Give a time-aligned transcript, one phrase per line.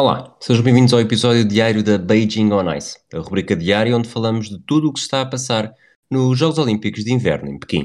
[0.00, 4.48] Olá, sejam bem-vindos ao episódio diário da Beijing on Ice, a rubrica diária onde falamos
[4.48, 5.74] de tudo o que está a passar
[6.08, 7.84] nos Jogos Olímpicos de Inverno em Pequim.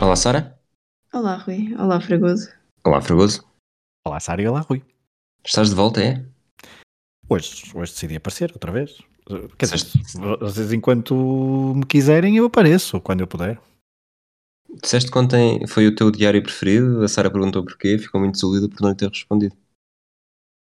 [0.00, 0.58] Olá, Sara.
[1.12, 1.76] Olá, Rui.
[1.78, 2.48] Olá, Fragoso.
[2.82, 3.44] Olá, Fragoso.
[4.06, 4.82] Olá, Sara e olá, Rui.
[5.44, 6.24] Estás de volta, é?
[7.28, 8.98] Hoje, hoje decidi aparecer outra vez.
[9.58, 9.80] Quer dizer,
[10.38, 11.14] vocês enquanto
[11.74, 13.60] me quiserem eu apareço, quando eu puder.
[14.82, 18.68] Disseste que ontem foi o teu diário preferido, a Sara perguntou porquê, ficou muito desolida
[18.68, 19.54] por não lhe ter respondido.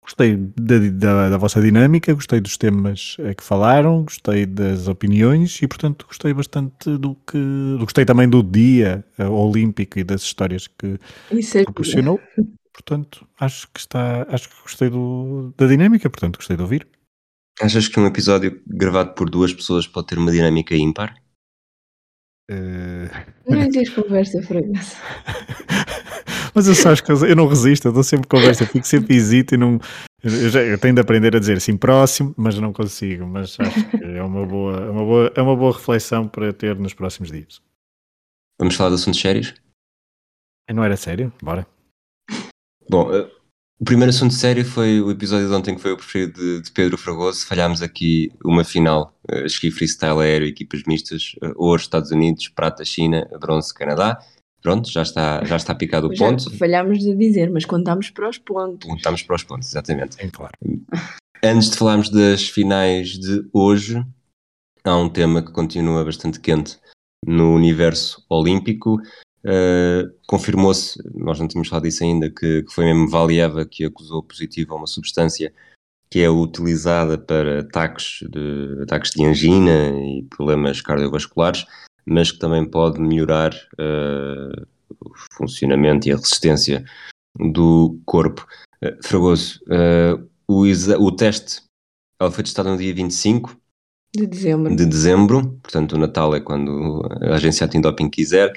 [0.02, 5.66] Gostei da, da, da, vossa dinâmica, gostei dos temas que falaram, gostei das opiniões e,
[5.66, 7.38] portanto, gostei bastante do que.
[7.80, 10.98] Gostei também do dia uh, olímpico e das histórias que
[11.32, 12.20] Isso é proporcionou.
[12.76, 14.26] Portanto, acho que está.
[14.28, 16.86] Acho que gostei do, da dinâmica, portanto, gostei de ouvir.
[17.58, 21.16] Achas que um episódio gravado por duas pessoas pode ter uma dinâmica ímpar?
[22.50, 23.08] Uh...
[23.48, 24.94] Não existe conversa, Fragoso.
[26.54, 29.16] Mas eu só acho que eu não resisto, eu dou sempre conversa, eu fico sempre
[29.16, 29.80] hesito e não.
[30.22, 33.26] Eu, já, eu tenho de aprender a dizer assim próximo, mas não consigo.
[33.26, 36.78] Mas acho que é uma boa, é uma boa, é uma boa reflexão para ter
[36.78, 37.62] nos próximos dias.
[38.58, 39.54] Vamos falar de assuntos sérios?
[40.70, 41.32] Não era sério?
[41.42, 41.66] Bora.
[42.88, 43.28] Bom, uh,
[43.80, 46.70] o primeiro assunto sério foi o episódio de ontem que foi o preferido de, de
[46.70, 47.46] Pedro Fragoso.
[47.46, 52.84] Falhámos aqui uma final, uh, esqui freestyle aéreo, equipas mistas, uh, ouro Estados Unidos, prata
[52.84, 54.18] China, bronze Canadá.
[54.62, 56.50] Pronto, já está, já está picado o Já ponto.
[56.56, 58.90] falhámos de dizer, mas contámos para os pontos.
[58.96, 60.16] Estamos para os pontos, exatamente.
[60.18, 60.54] É claro.
[61.42, 64.04] Antes de falarmos das finais de hoje,
[64.82, 66.78] há um tema que continua bastante quente
[67.24, 69.00] no universo olímpico.
[69.46, 74.20] Uh, Confirmou-se, nós não tínhamos falado disso ainda, que, que, foi mesmo Valieva que acusou
[74.20, 75.54] positivo a uma substância
[76.10, 81.64] que é utilizada para ataques de, ataques de angina e problemas cardiovasculares,
[82.04, 84.66] mas que também pode melhorar uh,
[85.00, 86.84] o funcionamento e a resistência
[87.38, 88.44] do corpo.
[88.82, 89.60] Uh, Fragoso,
[90.48, 91.62] o, o teste
[92.20, 93.56] ela foi testada no dia 25
[94.14, 94.74] de dezembro.
[94.74, 98.52] de dezembro, portanto o Natal é quando a agência antidoping quiser.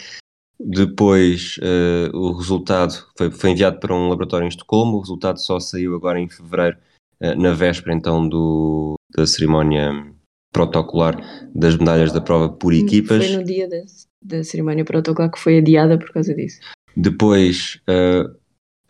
[0.60, 5.58] Depois uh, o resultado foi, foi, enviado para um laboratório em Estocolmo, o resultado só
[5.60, 6.78] saiu agora em fevereiro,
[7.22, 10.14] uh, na véspera então do, da cerimónia
[10.52, 11.16] protocolar
[11.56, 13.26] das medalhas da prova por equipas.
[13.26, 13.78] Foi no dia da,
[14.22, 16.60] da cerimónia protocolar que foi adiada por causa disso.
[16.96, 18.36] Depois uh,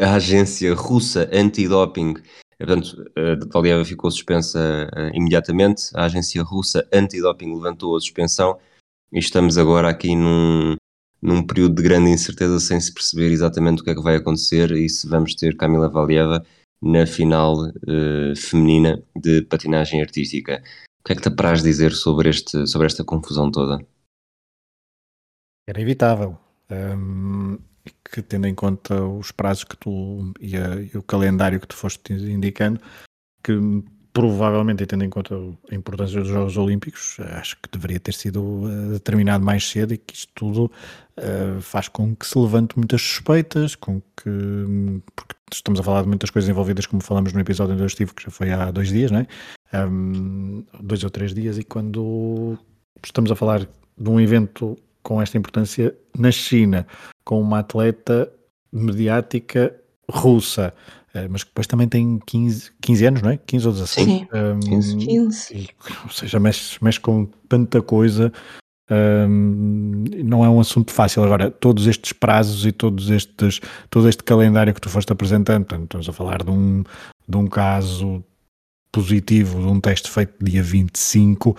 [0.01, 2.15] a agência russa antidoping,
[2.57, 8.57] portanto, a Valieva ficou suspensa imediatamente, a agência russa antidoping levantou a suspensão
[9.11, 10.75] e estamos agora aqui num,
[11.21, 14.71] num período de grande incerteza sem se perceber exatamente o que é que vai acontecer
[14.71, 16.45] e se vamos ter Camila Valieva
[16.81, 20.63] na final uh, feminina de patinagem artística.
[21.01, 23.85] O que é que te apraz dizer sobre, este, sobre esta confusão toda?
[25.67, 26.37] Era evitável.
[26.71, 27.57] Um,
[28.11, 31.75] que tendo em conta os prazos que tu e, a, e o calendário que tu
[31.75, 32.79] foste indicando,
[33.43, 33.53] que
[34.13, 35.35] provavelmente, tendo em conta
[35.71, 39.97] a importância dos Jogos Olímpicos, acho que deveria ter sido uh, determinado mais cedo e
[39.97, 40.71] que isto tudo
[41.17, 45.01] uh, faz com que se levante muitas suspeitas, com que.
[45.15, 48.13] Porque estamos a falar de muitas coisas envolvidas, como falamos no episódio onde eu estive,
[48.13, 49.27] que já foi há dois dias, não é?
[49.85, 52.57] Um, dois ou três dias, e quando
[53.03, 56.85] estamos a falar de um evento com esta importância na China,
[57.23, 58.31] com uma atleta
[58.71, 59.75] mediática
[60.09, 60.73] russa,
[61.29, 63.37] mas que depois também tem 15, 15 anos, não é?
[63.37, 64.07] 15 ou 16.
[64.07, 64.97] Sim, um, 15.
[64.97, 65.55] 15.
[65.55, 65.69] E,
[66.03, 68.31] ou seja, mexe, mexe com tanta coisa.
[68.91, 71.23] Um, não é um assunto fácil.
[71.23, 73.59] Agora, todos estes prazos e todos estes,
[73.89, 76.83] todo este calendário que tu foste apresentando, portanto, estamos a falar de um,
[77.27, 78.23] de um caso
[78.91, 81.55] positivo, de um teste feito dia 25 uh,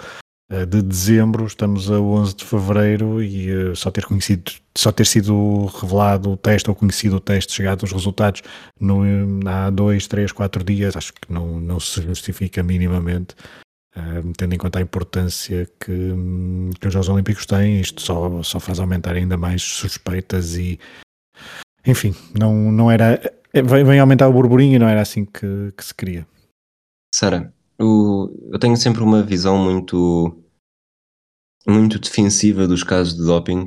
[0.66, 5.66] de dezembro, estamos a 11 de fevereiro e uh, só ter conhecido só ter sido
[5.66, 8.42] revelado o teste ou conhecido o teste, chegado os resultados
[8.78, 9.02] no,
[9.46, 13.34] há dois, três, quatro dias, acho que não, não se justifica minimamente,
[13.96, 16.14] uh, tendo em conta a importância que,
[16.80, 20.80] que os Jogos Olímpicos têm, isto só, só faz aumentar ainda mais suspeitas e,
[21.86, 23.20] enfim, não, não era,
[23.52, 26.26] vem, vem aumentar o burburinho e não era assim que, que se queria.
[27.14, 30.36] Sara, eu tenho sempre uma visão muito
[31.66, 33.66] muito defensiva dos casos de doping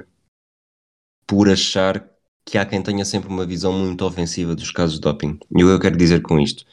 [1.26, 2.08] por achar
[2.46, 5.40] que há quem tenha sempre uma visão muito ofensiva dos casos de doping.
[5.56, 6.66] E o que eu quero dizer com isto?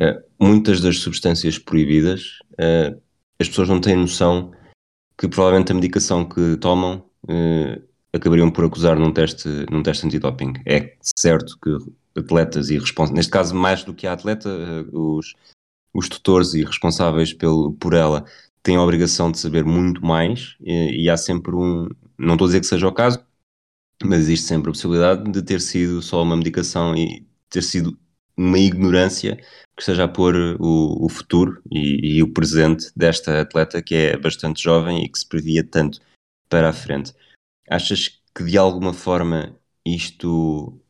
[0.00, 3.00] Uh, muitas das substâncias proibidas, uh,
[3.40, 4.52] as pessoas não têm noção
[5.18, 7.82] que provavelmente a medicação que tomam uh,
[8.12, 10.54] acabariam por acusar num teste, num teste antidoping.
[10.64, 11.76] É certo que
[12.18, 14.48] atletas e responsáveis, neste caso mais do que a atleta,
[14.92, 15.34] os,
[15.92, 18.24] os tutores e responsáveis pelo, por ela
[18.62, 21.88] têm a obrigação de saber muito mais e, e há sempre um,
[22.18, 23.24] não estou a dizer que seja o caso,
[24.02, 27.98] mas existe sempre a possibilidade de ter sido só uma medicação e ter sido
[28.36, 33.82] uma ignorância que esteja a pôr o, o futuro e, e, o presente desta atleta
[33.82, 36.00] que é bastante jovem e que se previa tanto
[36.48, 37.12] para a frente.
[37.68, 40.80] Achas que de alguma forma isto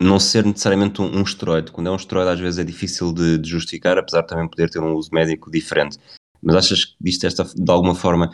[0.00, 3.38] não ser necessariamente um, um esteroide, quando é um esteroide às vezes é difícil de,
[3.38, 5.98] de, justificar, apesar de também poder ter um uso médico diferente,
[6.42, 8.30] mas achas que isto esta, de alguma forma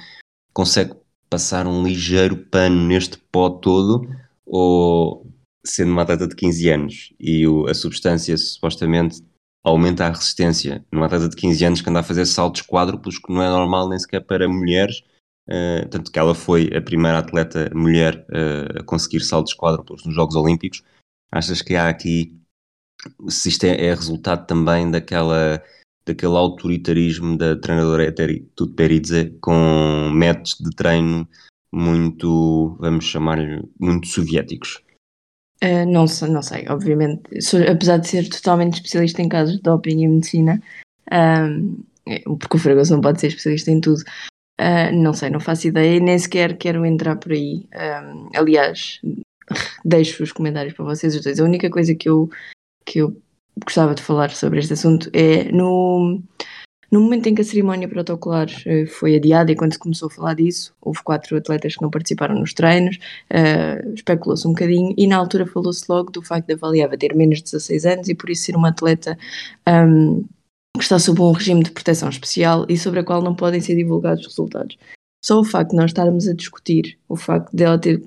[0.53, 0.95] consegue
[1.31, 4.07] passar um ligeiro pano neste pó todo?
[4.45, 5.27] Ou
[5.65, 9.23] sendo uma atleta de 15 anos e o, a substância supostamente
[9.65, 13.33] aumenta a resistência numa atleta de 15 anos que anda a fazer saltos quádruplos que
[13.33, 15.03] não é normal nem sequer para mulheres
[15.49, 20.15] uh, tanto que ela foi a primeira atleta mulher uh, a conseguir saltos quádruplos nos
[20.15, 20.83] Jogos Olímpicos
[21.33, 22.39] achas que há aqui
[23.29, 25.63] se isto é, é resultado também daquela
[26.05, 31.29] daquele autoritarismo da treinadora Eteri Tutberidze com métodos de treino
[31.73, 34.83] muito, vamos chamar-lhe, muito soviéticos.
[35.63, 37.41] Uh, não, não sei, obviamente.
[37.41, 40.61] Sou, apesar de ser totalmente especialista em casos de doping e medicina,
[41.11, 41.83] um,
[42.37, 44.03] porque o Fragoso não pode ser especialista em tudo,
[44.61, 47.67] uh, não sei, não faço ideia nem sequer quero entrar por aí.
[47.75, 49.01] Um, aliás,
[49.85, 51.41] deixo os comentários para vocês os dois.
[51.41, 52.31] A única coisa que eu,
[52.85, 53.17] que eu
[53.65, 56.23] gostava de falar sobre este assunto é no
[56.93, 60.11] no momento em que a cerimónia protocolar uh, foi adiada e quando se começou a
[60.11, 62.99] falar disso, houve quatro atletas que não participaram nos treinos,
[63.31, 67.15] uh, especulou-se um bocadinho e na altura falou-se logo do facto de a Valiava ter
[67.15, 69.17] menos de 16 anos e por isso ser uma atleta
[69.67, 70.23] um,
[70.77, 73.75] que está sob um regime de proteção especial e sobre a qual não podem ser
[73.75, 74.77] divulgados resultados.
[75.25, 78.03] Só o facto de nós estarmos a discutir, o facto dela ter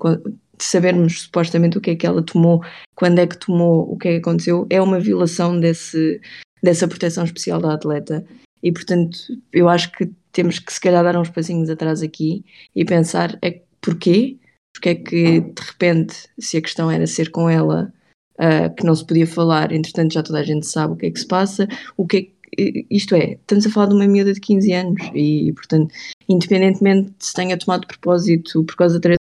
[0.58, 2.62] de sabermos supostamente o que é que ela tomou,
[2.94, 6.20] quando é que tomou, o que é que aconteceu, é uma violação desse,
[6.62, 8.24] dessa proteção especial da atleta
[8.62, 9.18] e portanto,
[9.52, 12.44] eu acho que temos que se calhar dar uns passinhos atrás aqui
[12.74, 14.38] e pensar é porquê?
[14.74, 17.92] Porque é que de repente, se a questão era ser com ela,
[18.38, 21.10] uh, que não se podia falar, entretanto já toda a gente sabe o que é
[21.10, 24.32] que se passa, o que é que isto é, estamos a falar de uma miúda
[24.32, 25.92] de 15 anos e, portanto,
[26.28, 29.16] independentemente de se tenha tomado de propósito por causa da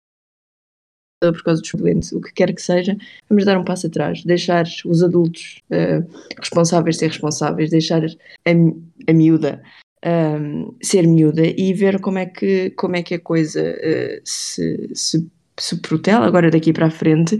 [1.19, 2.95] por causa dos doentes, o que quer que seja,
[3.29, 6.05] vamos dar um passo atrás, deixar os adultos uh,
[6.39, 9.61] responsáveis ser responsáveis, deixar a, a miúda
[10.05, 14.89] um, ser miúda e ver como é que, como é que a coisa uh, se,
[14.93, 15.27] se,
[15.57, 17.37] se protela agora daqui para a frente,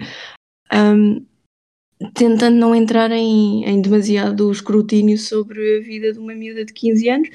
[0.74, 1.24] um,
[2.14, 7.10] tentando não entrar em, em demasiado escrutínio sobre a vida de uma miúda de 15
[7.10, 7.30] anos,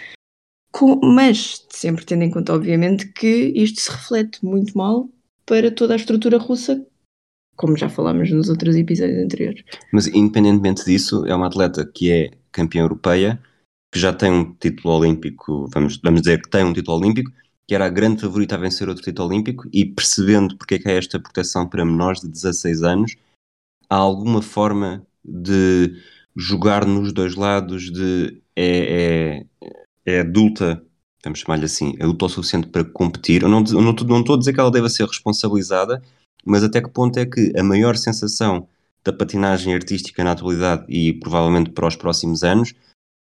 [0.73, 5.09] com, mas sempre tendo em conta, obviamente, que isto se reflete muito mal
[5.51, 6.87] para toda a estrutura russa,
[7.57, 9.65] como já falámos nos outros episódios anteriores.
[9.93, 13.43] Mas independentemente disso, é uma atleta que é campeã europeia,
[13.93, 17.33] que já tem um título olímpico, vamos, vamos dizer que tem um título olímpico,
[17.67, 20.89] que era a grande favorita a vencer outro título olímpico, e percebendo porque é que
[20.89, 23.17] há esta proteção para menores de 16 anos,
[23.89, 26.01] há alguma forma de
[26.37, 29.43] jogar nos dois lados, de é,
[30.07, 30.81] é, é adulta
[31.23, 33.43] vamos chamar-lhe assim, adulta o suficiente para competir.
[33.43, 36.03] Eu não, não, não estou a dizer que ela deva ser responsabilizada,
[36.45, 38.67] mas até que ponto é que a maior sensação
[39.05, 42.75] da patinagem artística na atualidade e provavelmente para os próximos anos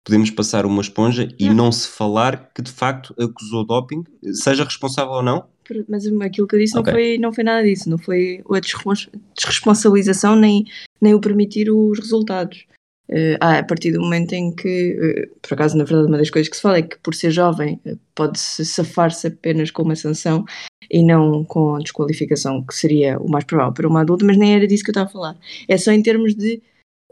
[0.04, 5.14] podemos passar uma esponja e não se falar que de facto acusou doping, seja responsável
[5.14, 5.46] ou não?
[5.88, 6.92] Mas aquilo que eu disse okay.
[6.92, 10.66] não, foi, não foi nada disso, não foi a desresponsabilização nem,
[11.00, 12.66] nem o permitir os resultados.
[13.10, 16.50] Uh, a partir do momento em que, uh, por acaso, na verdade, uma das coisas
[16.50, 20.46] que se fala é que, por ser jovem, uh, pode-se safar-se apenas com uma sanção
[20.90, 24.56] e não com a desqualificação, que seria o mais provável para uma adulta, mas nem
[24.56, 25.38] era disso que eu estava a falar.
[25.68, 26.62] É só em termos de.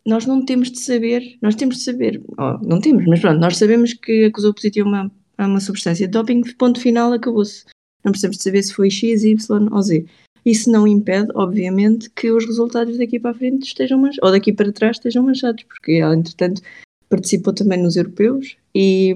[0.06, 3.58] Nós não temos de saber, nós temos de saber, oh, não temos, mas pronto, nós
[3.58, 7.66] sabemos que acusou positivo uma, uma substância de doping, ponto final, acabou-se.
[8.04, 10.06] Não precisamos de saber se foi X, Y ou Z.
[10.46, 14.52] Isso não impede, obviamente, que os resultados daqui para a frente estejam manchados, ou daqui
[14.52, 16.62] para trás estejam manchados, porque ela, entretanto,
[17.10, 19.14] participou também nos europeus e,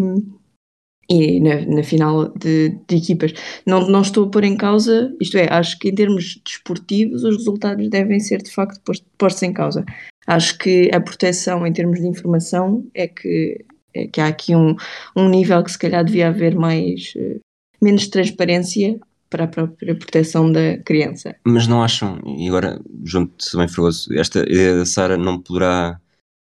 [1.10, 3.34] e na, na final de, de, equipas.
[3.65, 7.38] Não, não estou a pôr em causa, isto é, acho que em termos desportivos os
[7.38, 8.79] resultados devem ser de facto
[9.17, 9.84] postos em causa.
[10.27, 13.63] Acho que a proteção em termos de informação é que,
[13.94, 14.75] é que há aqui um,
[15.15, 17.39] um nível que se calhar devia haver mais, eh,
[17.82, 19.00] menos transparência
[19.35, 21.35] para a própria proteção da criança.
[21.45, 25.99] Mas não acham, e agora junto-se bem Fregoso, esta ideia da Sara não poderá,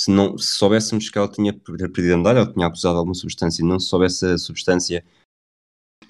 [0.01, 3.63] se, não, se soubéssemos que ela tinha perdido a medalha ou tinha acusado alguma substância
[3.63, 5.03] e não se soubesse a substância,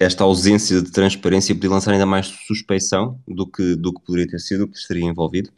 [0.00, 4.40] esta ausência de transparência podia lançar ainda mais suspeição do que, do que poderia ter
[4.40, 5.50] sido, o que estaria envolvido?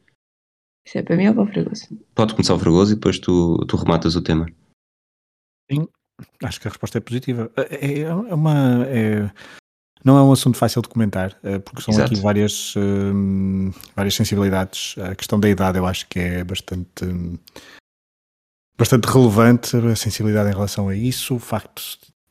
[0.87, 1.99] Isso é para mim ou para o Fragoso?
[2.14, 4.46] Pode começar o Fragoso e depois tu, tu rematas o tema.
[5.70, 5.88] Sim,
[6.44, 7.50] acho que a resposta é positiva.
[7.56, 8.87] É, é uma.
[8.87, 9.30] É,
[10.07, 12.13] não é um assunto fácil de comentar, eh, porque são Exato.
[12.13, 14.95] aqui várias, hum, várias sensibilidades.
[14.99, 17.05] A questão da idade eu acho que é bastante.
[17.05, 17.37] Hum,
[18.79, 21.83] bastante relevante a sensibilidade em relação a isso, o facto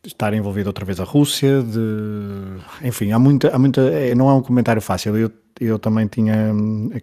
[0.01, 4.29] de estar envolvido outra vez a Rússia, de enfim, há muita, há muita é, não
[4.29, 5.17] é um comentário fácil.
[5.17, 5.29] Eu,
[5.60, 6.53] eu também tinha,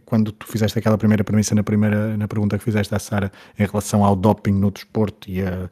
[0.06, 3.66] quando tu fizeste aquela primeira premissa na primeira na pergunta que fizeste à Sara em
[3.66, 5.68] relação ao doping no desporto e a,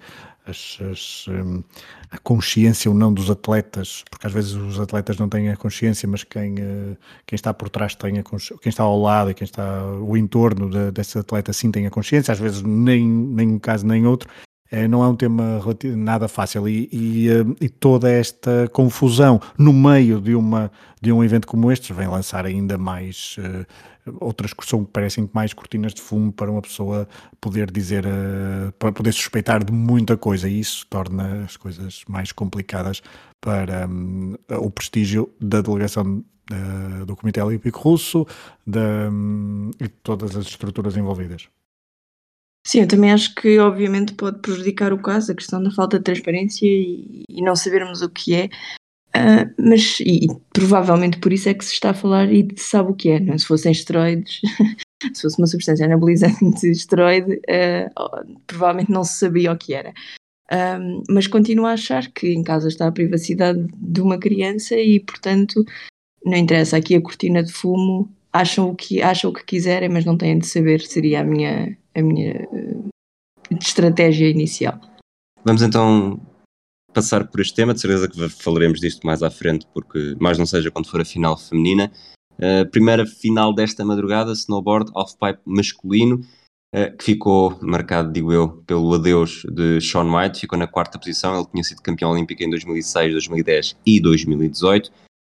[0.50, 1.62] as, as, um,
[2.10, 6.08] a consciência ou não dos atletas, porque às vezes os atletas não têm a consciência,
[6.08, 9.44] mas quem, uh, quem está por trás tem a quem está ao lado e quem
[9.44, 13.58] está o entorno de, desse atleta sim tem a consciência, às vezes nem, nem um
[13.58, 14.28] caso nem outro.
[14.72, 15.60] É, não é um tema
[15.96, 20.70] nada fácil e, e, eh, e, toda esta confusão no meio de, uma,
[21.02, 23.66] de um evento como este vem lançar ainda mais uh,
[24.20, 27.08] outras que são, parecem mais cortinas de fumo para uma pessoa
[27.40, 32.32] poder dizer, uh, para poder suspeitar de muita coisa, e isso torna as coisas mais
[32.32, 33.02] complicadas
[33.40, 38.26] para um, o prestígio da delegação uh, do Comitê Olímpico Russo
[38.66, 41.48] um, e de todas as estruturas envolvidas.
[42.66, 46.04] Sim, eu também acho que obviamente pode prejudicar o caso, a questão da falta de
[46.04, 48.50] transparência e, e não sabermos o que é,
[49.16, 52.94] Uh, mas e, provavelmente por isso é que se está a falar e sabe o
[52.94, 53.38] que é, não é?
[53.38, 54.40] Se fossem esteroides,
[55.12, 59.92] se fosse uma substância anabolizante de esteroide, uh, provavelmente não se sabia o que era.
[60.52, 64.98] Um, mas continuo a achar que em casa está a privacidade de uma criança e,
[64.98, 65.64] portanto,
[66.24, 70.04] não interessa aqui a cortina de fumo, acham o que, acham o que quiserem, mas
[70.04, 72.88] não têm de saber, seria a minha, a minha uh,
[73.60, 74.80] estratégia inicial.
[75.44, 76.20] Vamos então
[76.92, 80.46] passar por este tema, de certeza que falaremos disto mais à frente, porque mais não
[80.46, 81.90] seja quando for a final feminina.
[82.34, 86.20] Uh, primeira final desta madrugada, snowboard halfpipe masculino,
[86.74, 91.36] uh, que ficou marcado, digo eu, pelo adeus de Sean White, ficou na quarta posição,
[91.36, 94.90] ele tinha sido campeão olímpico em 2006, 2010 e 2018.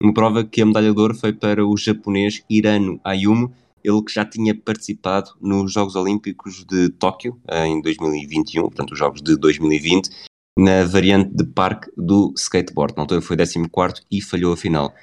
[0.03, 3.53] Uma prova que a medalha de ouro foi para o japonês Hirano Ayumu,
[3.85, 9.21] ele que já tinha participado nos Jogos Olímpicos de Tóquio em 2021, portanto os Jogos
[9.21, 10.09] de 2020,
[10.59, 12.95] na variante de parque do skateboard.
[12.97, 13.69] Na altura foi 14
[14.11, 14.95] e falhou a final.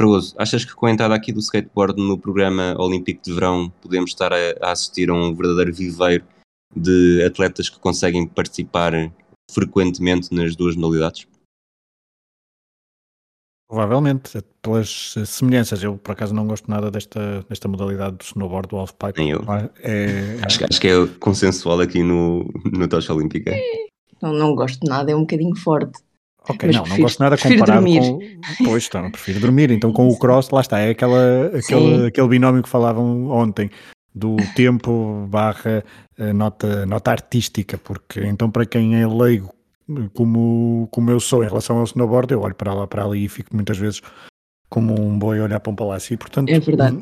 [0.00, 4.10] Fragoso, achas que com a entrada aqui do skateboard no programa olímpico de verão podemos
[4.10, 6.24] estar a, a assistir a um verdadeiro viveiro
[6.74, 8.92] de atletas que conseguem participar
[9.50, 11.26] frequentemente nas duas modalidades?
[13.68, 15.82] Provavelmente, pelas semelhanças.
[15.82, 19.18] Eu, por acaso, não gosto nada desta, desta modalidade do snowboard, do halfpipe.
[19.18, 19.44] Nem eu.
[19.82, 23.52] É, acho, acho, que é consensual aqui no, no Tocha Olímpica.
[24.20, 25.98] Não, não gosto de nada, é um bocadinho forte.
[26.48, 28.00] Ok, Mas não, prefiro, não gosto nada comparado dormir.
[28.00, 28.64] com.
[28.64, 29.70] Pois, então, prefiro dormir.
[29.70, 33.70] Então, com o cross, lá está, é aquela, aquele, aquele binómio que falavam ontem
[34.14, 35.84] do tempo barra
[36.16, 39.52] eh, nota, nota artística, porque então, para quem é leigo,
[40.14, 43.28] como, como eu sou em relação ao snowboard, eu olho para lá para ali e
[43.28, 44.00] fico muitas vezes
[44.68, 46.14] como um boi a olhar para um palácio.
[46.14, 46.96] E, portanto, é verdade.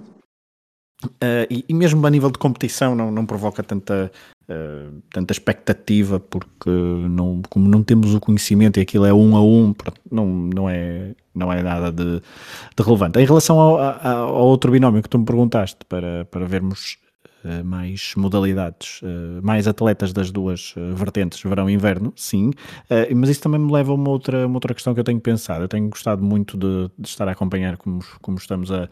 [1.04, 4.10] Uh, e, e, mesmo a nível de competição não, não provoca tanta,
[4.48, 9.42] uh, tanta expectativa porque não, como não temos o conhecimento e aquilo é um a
[9.42, 9.74] um
[10.10, 13.18] não, não, é, não é nada de, de relevante.
[13.18, 16.98] Em relação ao, ao, outro binómio que tu me perguntaste para, para vermos
[17.44, 19.00] uh, mais modalidades,
[19.42, 22.50] mais atletas das duas vertentes, verão e inverno, sim,
[23.14, 25.64] mas isso também me leva a uma outra, uma outra questão que eu tenho pensado.
[25.64, 28.88] Eu tenho gostado muito de, de estar a acompanhar como, como estamos a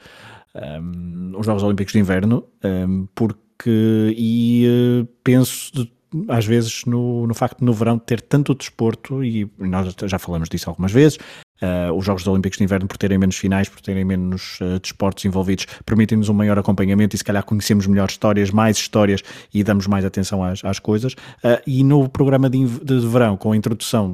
[0.54, 5.92] um, os Jogos Olímpicos de Inverno, um, porque e uh, penso de,
[6.28, 10.48] às vezes no, no facto de no verão ter tanto desporto, e nós já falamos
[10.48, 11.18] disso algumas vezes,
[11.60, 15.24] uh, os Jogos Olímpicos de Inverno por terem menos finais, por terem menos uh, desportos
[15.24, 19.86] envolvidos, permitem-nos um maior acompanhamento e se calhar conhecemos melhor histórias, mais histórias e damos
[19.86, 21.14] mais atenção às, às coisas.
[21.14, 24.12] Uh, e no programa de, de verão, com a introdução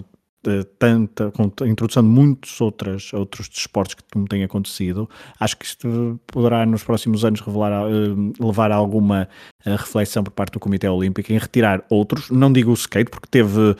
[0.78, 1.32] tanta,
[1.66, 6.82] introdução de muitos outras, outros desportos que como tem acontecido, acho que isto poderá nos
[6.82, 9.28] próximos anos revelar, uh, levar a alguma
[9.66, 13.28] uh, reflexão por parte do Comitê Olímpico em retirar outros, não digo o skate, porque
[13.30, 13.76] teve,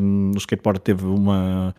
[0.00, 1.74] um, o skateboard teve uma,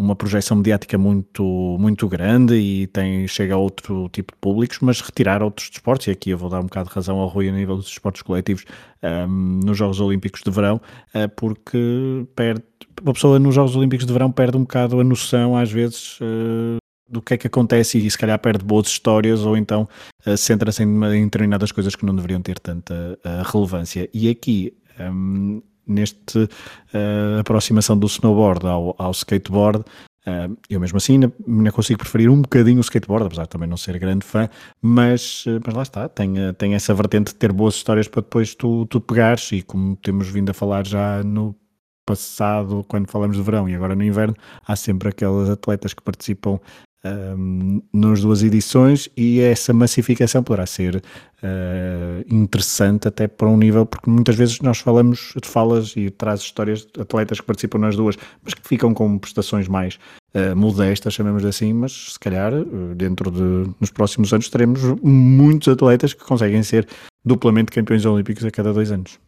[0.00, 5.00] uma projeção mediática muito, muito grande e tem, chega a outro tipo de públicos, mas
[5.00, 7.52] retirar outros desportos, e aqui eu vou dar um bocado de razão ao Rui a
[7.52, 8.64] nível dos desportos coletivos
[9.02, 10.80] um, nos Jogos Olímpicos de Verão,
[11.14, 12.62] uh, porque perde,
[13.02, 16.78] uma pessoa nos Jogos Olímpicos de Verão perde um bocado a noção, às vezes, uh,
[17.06, 19.86] do que é que acontece e se calhar perde boas histórias ou então
[20.26, 23.18] uh, centra-se em, em determinadas coisas que não deveriam ter tanta
[23.52, 24.08] relevância.
[24.14, 29.84] E aqui um, neste uh, aproximação do snowboard ao, ao skateboard,
[30.20, 33.78] Uh, eu mesmo assim ainda, consigo preferir um bocadinho o skateboard, apesar de também não
[33.78, 37.74] ser grande fã, mas, uh, mas lá está, tem, tem essa vertente de ter boas
[37.74, 39.50] histórias para depois tu, tu pegares.
[39.52, 41.56] E como temos vindo a falar já no
[42.04, 46.60] passado, quando falamos de verão e agora no inverno, há sempre aquelas atletas que participam
[47.04, 53.86] um, nas duas edições e essa massificação poderá ser uh, interessante até para um nível,
[53.86, 57.96] porque muitas vezes nós falamos, de falas e traz histórias de atletas que participam nas
[57.96, 59.98] duas, mas que ficam com prestações mais
[60.34, 62.52] uh, modestas, chamemos assim, mas se calhar
[62.94, 66.86] dentro de, nos próximos anos teremos muitos atletas que conseguem ser
[67.24, 69.18] duplamente campeões olímpicos a cada dois anos.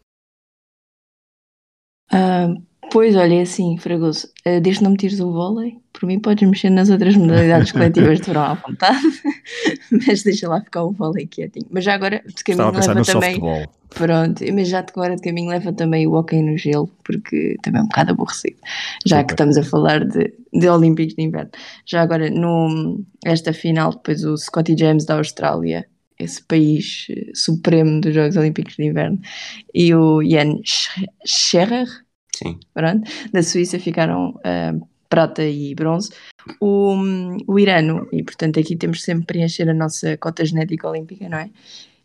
[2.12, 6.20] Uh, Pois, olha, é assim, Fragoso, uh, desde não me tires o vôlei, por mim
[6.20, 9.00] podes mexer nas outras modalidades coletivas de verão à vontade,
[9.90, 11.64] mas deixa lá ficar o vôlei quietinho.
[11.70, 13.32] Mas já agora de caminho leva também.
[13.32, 13.66] Softball.
[13.94, 17.82] Pronto, mas já agora de caminho leva também o hockey no gelo, porque também é
[17.82, 18.56] um bocado aborrecido,
[19.06, 19.26] já Super.
[19.26, 21.50] que estamos a falar de, de Olímpicos de Inverno.
[21.86, 25.86] Já agora, no, esta final, depois o Scotty James da Austrália,
[26.18, 29.18] esse país eh, supremo dos Jogos Olímpicos de Inverno,
[29.74, 30.58] e o Jan
[31.24, 31.88] Scherer
[32.42, 32.58] Sim.
[32.74, 33.10] Pronto.
[33.32, 36.10] Da Suíça ficaram uh, prata e bronze.
[36.60, 36.94] O,
[37.46, 41.50] o Irano, e portanto aqui temos sempre preencher a nossa cota genética olímpica, não é?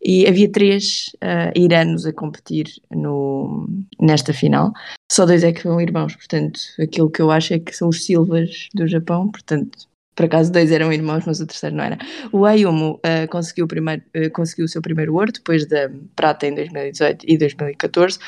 [0.03, 3.67] E havia três uh, iranos a competir no,
[3.99, 4.71] nesta final.
[5.11, 8.05] Só dois é que são irmãos, portanto, aquilo que eu acho é que são os
[8.05, 11.97] Silvas do Japão, portanto, por acaso dois eram irmãos, mas o terceiro não era.
[12.31, 16.47] O Ayumu uh, conseguiu, o primeiro, uh, conseguiu o seu primeiro ouro depois da prata
[16.47, 18.19] em 2018 e 2014.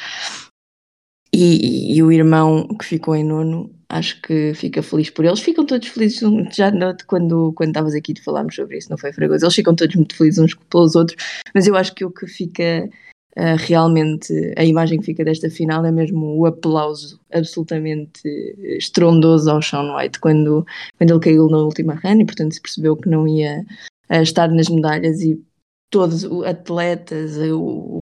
[1.32, 5.40] E, e, o irmão que ficou em nono, acho que fica feliz por eles.
[5.40, 6.22] Ficam todos felizes,
[6.52, 6.72] já
[7.08, 9.46] quando, quando estavas aqui e falámos sobre isso, não foi Fragoso?
[9.46, 11.18] Eles ficam todos muito felizes uns pelos outros,
[11.54, 12.90] mas eu acho que o que fica
[13.38, 18.22] uh, realmente, a imagem que fica desta final é mesmo o aplauso absolutamente
[18.78, 20.66] estrondoso ao Sean White quando,
[20.98, 23.64] quando ele caiu na última run e, portanto, se percebeu que não ia
[24.10, 25.40] uh, estar nas medalhas e
[25.92, 28.00] todos os atletas, o,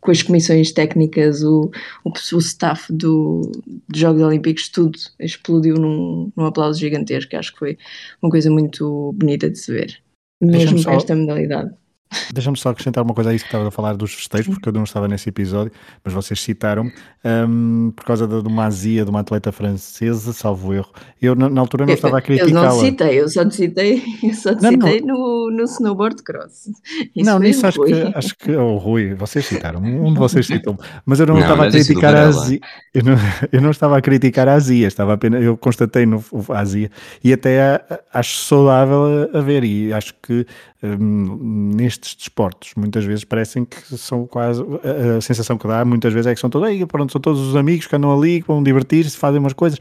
[0.00, 1.70] com as comissões técnicas, o,
[2.04, 3.50] o, o staff do,
[3.88, 7.36] dos Jogos Olímpicos, tudo explodiu num, num aplauso gigantesco.
[7.36, 7.78] Acho que foi
[8.22, 9.98] uma coisa muito bonita de se ver,
[10.40, 11.74] mesmo para esta modalidade.
[12.32, 14.72] Deixa-me só acrescentar uma coisa a isso que estava a falar dos festejos, porque eu
[14.72, 15.72] não estava nesse episódio,
[16.04, 16.90] mas vocês citaram
[17.24, 20.90] um, por causa de, uma azia de uma atleta francesa, salvo erro.
[21.20, 22.66] Eu na, na altura não estava a criticá-la.
[22.66, 25.16] Eu não citei, eu só te citei, eu só te não, citei não.
[25.16, 26.68] No, no snowboard cross.
[27.14, 30.78] Isso não, nisso acho que, acho que, oh Rui, vocês citaram, um de vocês citou
[31.04, 32.60] mas eu não, não estava a criticar a azia,
[32.94, 33.14] eu não,
[33.52, 36.90] eu não estava a criticar a azia, estava apenas, eu constatei no, a azia
[37.22, 40.46] e até a, acho saudável a ver e acho que
[40.82, 42.72] um, nestes desportos.
[42.76, 44.62] Muitas vezes parecem que são quase.
[44.62, 47.40] A, a, sensação que dá muitas vezes é que são todos, aí, pronto, são todos
[47.40, 49.78] os amigos que andam ali, que vão divertir-se, fazem umas coisas.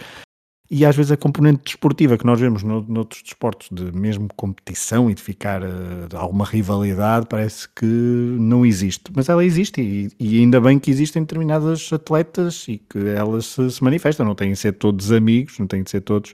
[0.70, 5.12] E às vezes a componente desportiva que nós vemos no, noutros desportos, de mesmo competição
[5.12, 9.12] e de ficar uh, de alguma rivalidade, parece que não existe.
[9.16, 13.70] Mas ela existe e, e, ainda bem que existem determinadas atletas e que elas se,
[13.70, 14.26] se manifestam.
[14.26, 16.34] Não têm de ser todos amigos, não têm de ser todos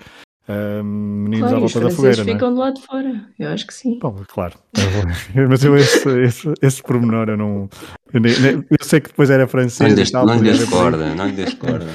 [0.83, 2.23] meninos claro, à volta da fogueira.
[2.23, 2.51] ficam não é?
[2.51, 3.99] do lado de fora, eu acho que sim.
[3.99, 4.57] Bom, claro,
[5.49, 7.69] mas eu esse, esse, esse pormenor eu não.
[8.13, 8.33] Eu, nem,
[8.69, 10.11] eu sei que depois era francês.
[10.11, 11.87] Não lhe des corda, não lhe des corda.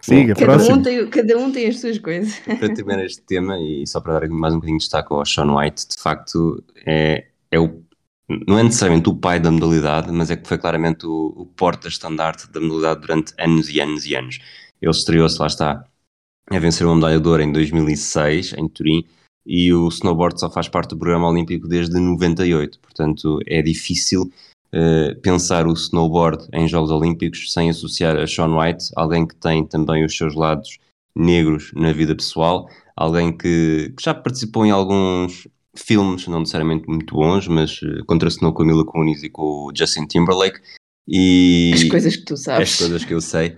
[0.00, 2.38] Siga, cada, um tem, cada um tem as suas coisas.
[2.40, 5.56] Para terminar este tema, e só para dar mais um bocadinho de destaque ao Sean
[5.56, 7.82] White, de facto é, é o
[8.46, 12.50] não é necessariamente o pai da modalidade, mas é que foi claramente o, o porta-estandarte
[12.50, 14.38] da modalidade durante anos e anos e anos.
[14.80, 15.84] Ele estreou-se, lá está,
[16.50, 19.04] a vencer uma medalha de ouro em 2006, em Turim,
[19.46, 25.20] e o snowboard só faz parte do programa olímpico desde 98, portanto é difícil uh,
[25.20, 30.04] pensar o snowboard em Jogos Olímpicos sem associar a Sean White, alguém que tem também
[30.04, 30.78] os seus lados
[31.14, 37.14] negros na vida pessoal, alguém que, que já participou em alguns filmes, não necessariamente muito
[37.14, 40.60] bons, mas uh, contracenou com a Mila Kunis e com o Justin Timberlake.
[41.06, 42.72] E as coisas que tu sabes.
[42.72, 43.56] As coisas que eu sei.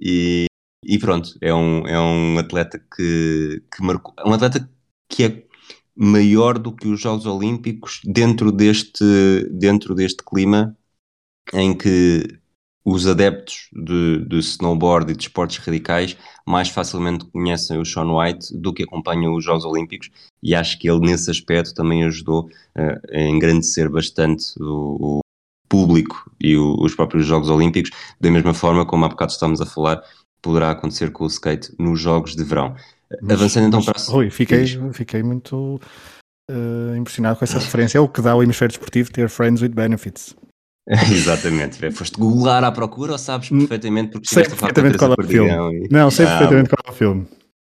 [0.00, 0.46] E,
[0.86, 4.14] e pronto, é um, é um atleta que, que marcou.
[4.18, 4.68] É um atleta
[5.08, 5.44] que é
[5.96, 9.04] maior do que os Jogos Olímpicos dentro deste,
[9.50, 10.76] dentro deste clima
[11.52, 12.26] em que
[12.84, 16.16] os adeptos de, de snowboard e de esportes radicais
[16.46, 20.10] mais facilmente conhecem o Sean White do que acompanham os Jogos Olímpicos
[20.42, 25.20] e acho que ele nesse aspecto também ajudou uh, a engrandecer bastante o, o
[25.66, 29.66] público e o, os próprios Jogos Olímpicos, da mesma forma como há bocado estamos a
[29.66, 30.02] falar
[30.44, 32.76] poderá acontecer com o skate nos jogos de verão.
[33.22, 34.14] Mas, Avançando então mas, para.
[34.14, 35.80] Rui, fiquei, fiquei muito
[36.50, 37.96] uh, impressionado com essa referência.
[37.96, 40.36] É o que dá o hemisfério desportivo ter friends with benefits.
[40.86, 45.50] Exatamente, foste googlar à procura ou sabes perfeitamente porque sei perfeitamente qual é o filme?
[45.50, 45.88] E...
[45.90, 47.26] Não, sei ah, perfeitamente qual é o filme.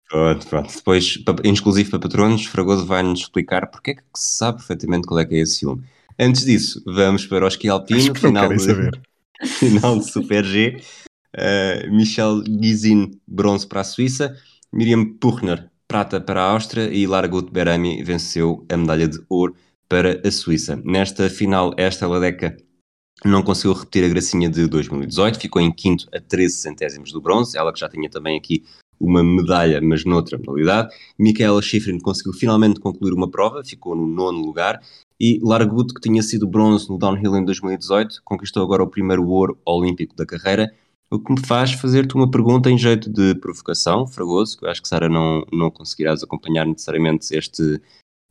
[0.08, 0.74] Pronto, pronto.
[0.74, 5.20] Depois, em exclusivo para patronos, Fragoso vai-nos explicar porque é que se sabe perfeitamente qual
[5.20, 5.82] é que é esse filme.
[6.18, 8.90] Antes disso, vamos para o esqui Acho alpino, final de,
[9.46, 10.80] final de Super G.
[11.36, 14.36] Uh, Michel Gizin, bronze para a Suíça.
[14.72, 16.92] Miriam Puchner, prata para a Áustria.
[16.92, 19.54] E Largut Berami venceu a medalha de ouro
[19.88, 20.80] para a Suíça.
[20.84, 22.56] Nesta final, esta Ladeca
[23.24, 27.56] não conseguiu repetir a gracinha de 2018, ficou em quinto a 13 centésimos do bronze,
[27.56, 28.64] ela que já tinha também aqui
[28.98, 30.94] uma medalha, mas noutra modalidade.
[31.18, 34.80] Michaela Schifrin conseguiu finalmente concluir uma prova, ficou no nono lugar,
[35.20, 39.58] e Largut, que tinha sido bronze no downhill em 2018, conquistou agora o primeiro ouro
[39.64, 40.72] olímpico da carreira,
[41.12, 44.80] o que me faz fazer-te uma pergunta em jeito de provocação, Fragoso, que eu acho
[44.80, 47.80] que Sara não, não conseguirás acompanhar necessariamente este,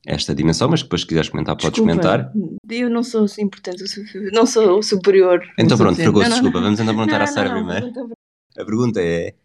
[0.05, 2.33] esta dimensão, mas depois se quiseres comentar podes Desculpa, comentar.
[2.69, 4.01] Eu não sou assim importante, o su-
[4.33, 5.41] não sou o superior.
[5.59, 5.95] Então pronto.
[5.95, 6.63] Fragoso, Não, não, desculpa, não.
[6.65, 8.15] vamos então perguntar Não, à Sara não, primeiro.
[8.57, 9.35] A pergunta é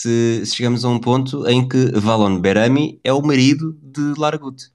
[0.00, 4.70] se se chegamos a um ponto em que Valon Berami é o marido de Largut.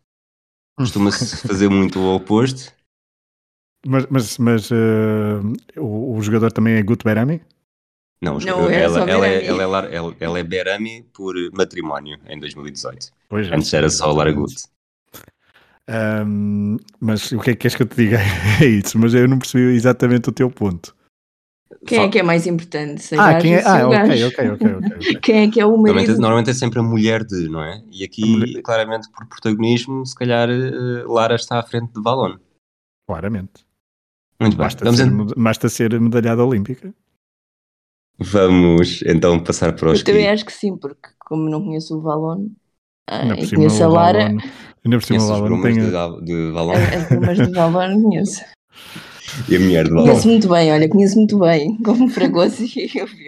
[0.77, 2.71] Costuma-se fazer muito o oposto.
[3.87, 7.41] Mas, mas, mas eh, o, o jogador também é Gut Berami?
[8.21, 9.47] Não, Não, é ela, ela, é, Berami.
[9.47, 13.11] ela, é, Lar- ela- ela é Berami por matrimónio em 2018.
[13.29, 14.53] Pois Antes era só Largut.
[15.87, 18.17] Ahm, mas o que é que queres que eu te diga?
[18.61, 20.95] É isso, mas eu não percebi exatamente o teu ponto.
[21.85, 23.13] Quem é que é mais importante?
[23.15, 23.63] Ah, quem é?
[23.63, 24.27] Ah, o ok, gajo?
[24.27, 24.75] ok, ok, ok.
[24.77, 25.19] ok.
[25.21, 26.21] Quem é que é o Normalmente, marido?
[26.21, 27.83] normalmente é sempre a mulher de, não é?
[27.91, 32.37] E aqui, claramente, por protagonismo, se calhar eh, Lara está à frente de Valon.
[33.07, 33.65] Claramente.
[34.39, 34.65] Muito bem.
[34.65, 36.93] Basta Vamos, ser, med- basta ser medalhada olímpica.
[38.19, 41.97] Vamos então passar para os Eu também que acho que sim, porque como não conheço
[41.97, 42.49] o Valon
[43.07, 44.27] ah, Ainda por e cima a Lara,
[44.83, 45.73] Ainda por cima o Valon tem.
[45.73, 48.41] de, Val- de Valon as as brumas de Valon conheço.
[49.49, 50.05] e a mulher de Valon.
[50.05, 53.25] Conheço muito bem, olha, conheço muito bem, como Fragoso e eu vi.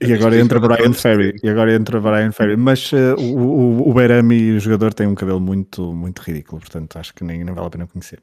[0.00, 1.34] E agora entra Brian Ferry.
[1.42, 2.56] E agora entra Brian Ferry.
[2.56, 6.60] Mas eh, o, o, Berami, o jogador, tem um cabelo muito, muito ridículo.
[6.60, 8.22] Portanto, acho que nem, nem vale a pena conhecer.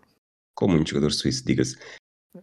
[0.55, 1.77] com muito jogador suíço, diga-se.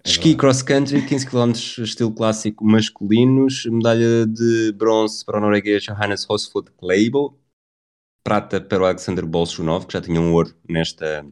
[0.04, 6.28] Ski cross country, 15 km estilo clássico masculinos, medalha de bronze para o norueguês Johannes
[6.28, 7.38] Hosford Kleibo,
[8.22, 11.24] prata para o Alexander Bolshunov, que já tinha um ouro nesta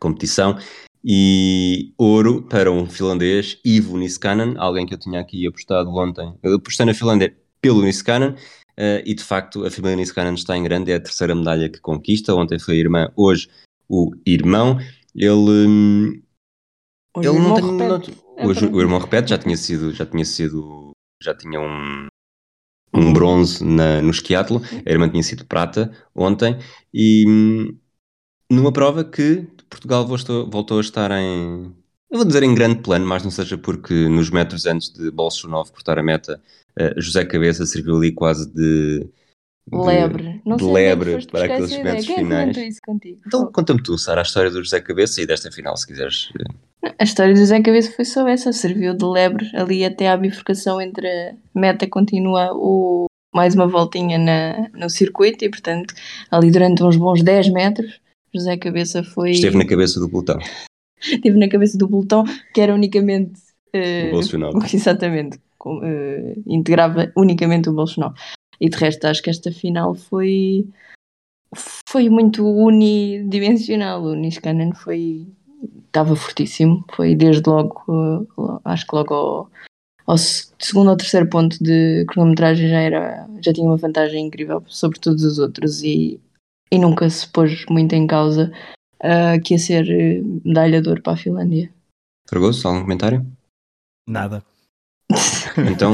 [0.00, 0.58] competição,
[1.04, 6.34] e ouro para um finlandês, Ivo Niskanen, alguém que eu tinha aqui apostado ontem.
[6.42, 8.34] Eu apostei na Finlândia pelo Niskanen,
[8.76, 11.80] eh, e de facto a família Niskanen está em grande, é a terceira medalha que
[11.80, 12.34] conquista.
[12.34, 13.48] Ontem foi a irmã, hoje
[13.88, 14.78] o irmão.
[15.14, 16.22] Ele, hum,
[17.16, 17.64] Hoje ele não tem.
[17.64, 18.00] não-
[18.36, 20.90] É hoje o irmão repete, já tinha sido, já tinha sido,
[21.22, 22.06] já tinha um,
[22.92, 26.58] um bronze na, no esquiatlo, a irmã tinha sido prata ontem,
[26.92, 27.78] e hum,
[28.50, 31.72] numa prova que Portugal voltou, voltou a estar em,
[32.10, 35.70] eu vou dizer em grande plano, mas não seja porque nos metros antes de Bolsonaro
[35.70, 36.40] cortar a meta,
[36.76, 39.00] eh, José Cabeça serviu ali quase de,
[39.66, 40.42] de- Lebre.
[40.44, 42.56] Não de é lebre para aqueles metros Quem é finais.
[42.56, 43.20] isso contigo?
[43.26, 46.28] Então conta-me tu, Sara, a história do José Cabeça e desta final, se quiseres.
[46.98, 50.80] A história do Zé Cabeça foi só essa, serviu de lebre ali até à bifurcação
[50.80, 55.94] entre a meta continua o, mais uma voltinha na, no circuito e portanto
[56.30, 58.00] ali durante uns bons 10 metros
[58.34, 60.38] José Cabeça foi Esteve na cabeça do pelotão,
[61.00, 63.40] esteve na cabeça do pelotão que era unicamente
[63.72, 64.58] eh, o Bolsonaro.
[64.72, 65.38] exatamente
[65.82, 68.14] eh, integrava unicamente o Bolsonaro.
[68.60, 70.66] E de resto acho que esta final foi
[71.88, 74.02] foi muito unidimensional.
[74.02, 75.26] O Niskanen foi
[75.94, 79.50] estava fortíssimo foi desde logo eh, acho que logo ao,
[80.06, 84.62] ao se- segundo ou terceiro ponto de cronometragem já era já tinha uma vantagem incrível
[84.66, 86.20] sobre todos os outros e,
[86.72, 88.52] e nunca se pôs muito em causa
[89.00, 91.72] ah, que ia ser eh, medalha de ouro para a Finlândia
[92.28, 93.24] Fragoso, algum comentário?
[94.08, 94.42] Nada.
[95.70, 95.92] Então,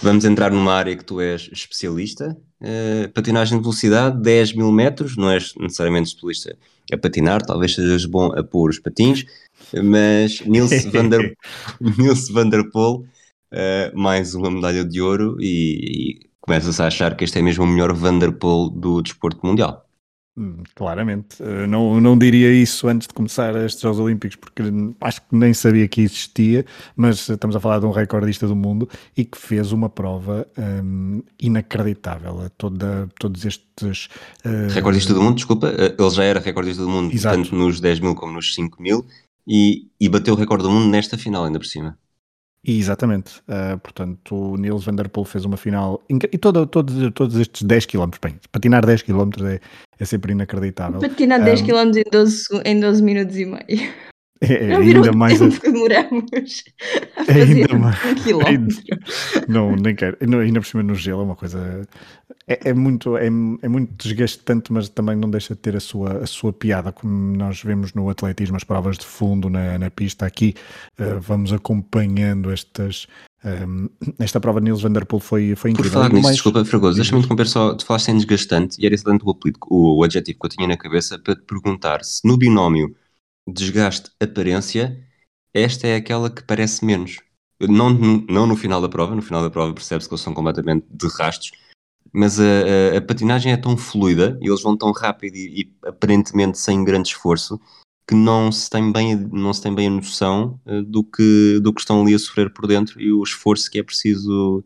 [0.00, 2.34] vamos entrar numa área que tu és especialista.
[2.60, 5.16] Eh, patinagem de velocidade, 10 mil metros.
[5.16, 6.56] Não és necessariamente especialista
[6.90, 9.24] a patinar, talvez sejas bom a pôr os patins,
[9.82, 11.34] mas Nils van der,
[11.98, 13.04] Nils van der Poel,
[13.52, 17.64] eh, mais uma medalha de ouro e, e começa-se a achar que este é mesmo
[17.64, 19.86] o melhor Van der Poel do desporto mundial.
[20.34, 21.42] Hum, Claramente.
[21.42, 24.62] Eh, Não, não diria isso antes de começar estes Jogos Olímpicos, porque
[25.00, 26.64] acho que nem sabia que existia,
[26.96, 30.46] mas estamos a falar de um recordista do mundo e que fez uma prova
[30.82, 34.08] hum, inacreditável a toda, todos estes.
[34.44, 37.36] eh, Recordista do mundo, desculpa, eh, ele já era recordista do mundo, Exato.
[37.36, 39.04] tanto nos 10 mil como nos 5 mil,
[39.46, 41.98] e, e bateu o recorde do mundo nesta final, ainda por cima.
[42.64, 43.40] E Exatamente.
[43.48, 46.00] Uh, portanto, o Nils van der Poel fez uma final.
[46.08, 49.60] E todo, todos, todos estes 10 km, bem, patinar 10 km é,
[49.98, 51.00] é sempre inacreditável.
[51.00, 53.92] Patinar 10 Um, km em 12, segu- em 12 minutos e meio.
[54.42, 55.40] É, é ainda mais.
[55.40, 56.24] a- tempo que demoramos
[57.16, 58.82] a Ainda fazer mais- um quilómetro?
[59.48, 60.16] Não, nem quero.
[60.26, 61.86] Não, Ainda por cima no gelo é uma coisa
[62.48, 66.18] é, é, muito, é, é muito desgastante, mas também não deixa de ter a sua,
[66.18, 70.26] a sua piada, como nós vemos no atletismo, as provas de fundo na, na pista.
[70.26, 70.54] Aqui
[70.98, 73.06] uh, vamos acompanhando estas.
[73.44, 75.90] Um, ehm, esta prova de Nils Vanderpool foi, foi incrível.
[75.90, 76.36] Por falar nisso, mais...
[76.36, 79.36] desculpa, Fragoso, deixa-me interromper só, tu falaste em desgastante e era excelente o,
[79.68, 82.94] o, o adjetivo que eu tinha na cabeça para te perguntar se no binómio
[83.48, 84.98] desgaste-aparência,
[85.54, 87.18] esta é aquela que parece menos.
[87.60, 90.86] Não, não no final da prova, no final da prova percebe-se que eles são completamente
[90.90, 91.52] de rastros,
[92.12, 92.44] mas a,
[92.94, 96.84] a, a, patinagem é tão fluida e eles vão tão rápido e, e, aparentemente sem
[96.84, 97.60] grande esforço
[98.06, 101.72] que não se tem bem, não se tem bem a noção uh, do, que, do
[101.72, 104.62] que estão ali a sofrer por dentro e o esforço que é preciso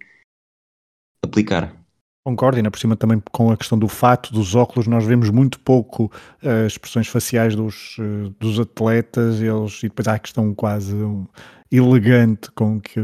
[1.23, 1.86] aplicar.
[2.27, 5.31] Concordo, e na por cima também com a questão do fato, dos óculos, nós vemos
[5.31, 6.11] muito pouco
[6.43, 10.93] uh, expressões faciais dos, uh, dos atletas, eles, e depois há a questão quase
[11.71, 13.01] elegante com, que,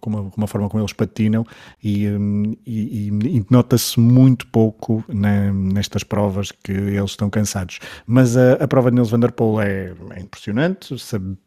[0.00, 1.44] com, uma, uma forma como eles patinam
[1.82, 7.80] e, hum, e, e nota-se muito pouco nestas provas que eles estão cansados.
[8.06, 10.96] Mas a, a prova de Nils van der Poel é, é impressionante,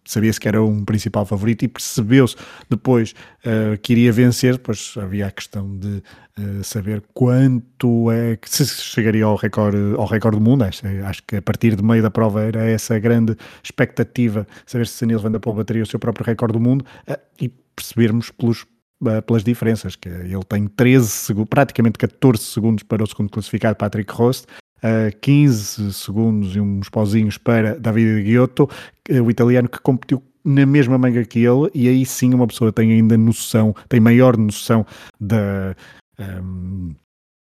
[0.05, 2.35] sabia-se que era um principal favorito e percebeu-se
[2.69, 3.13] depois
[3.45, 6.01] uh, que iria vencer, pois havia a questão de
[6.37, 11.23] uh, saber quanto é que se chegaria ao recorde, ao recorde do mundo, acho, acho
[11.23, 15.31] que a partir do meio da prova era essa grande expectativa, saber se Nils van
[15.31, 18.63] der Poel bateria o seu próprio recorde do mundo uh, e percebermos pelos,
[19.01, 23.75] uh, pelas diferenças, que ele tem 13 segundos, praticamente 14 segundos para o segundo classificado
[23.75, 24.45] Patrick Rost,
[24.77, 28.69] uh, 15 segundos e uns pauzinhos para Davide Ghiotto,
[29.09, 32.93] o italiano que competiu na mesma manga que ele, e aí sim uma pessoa tem
[32.93, 34.85] ainda noção, tem maior noção
[35.19, 35.75] da,
[36.19, 36.95] um,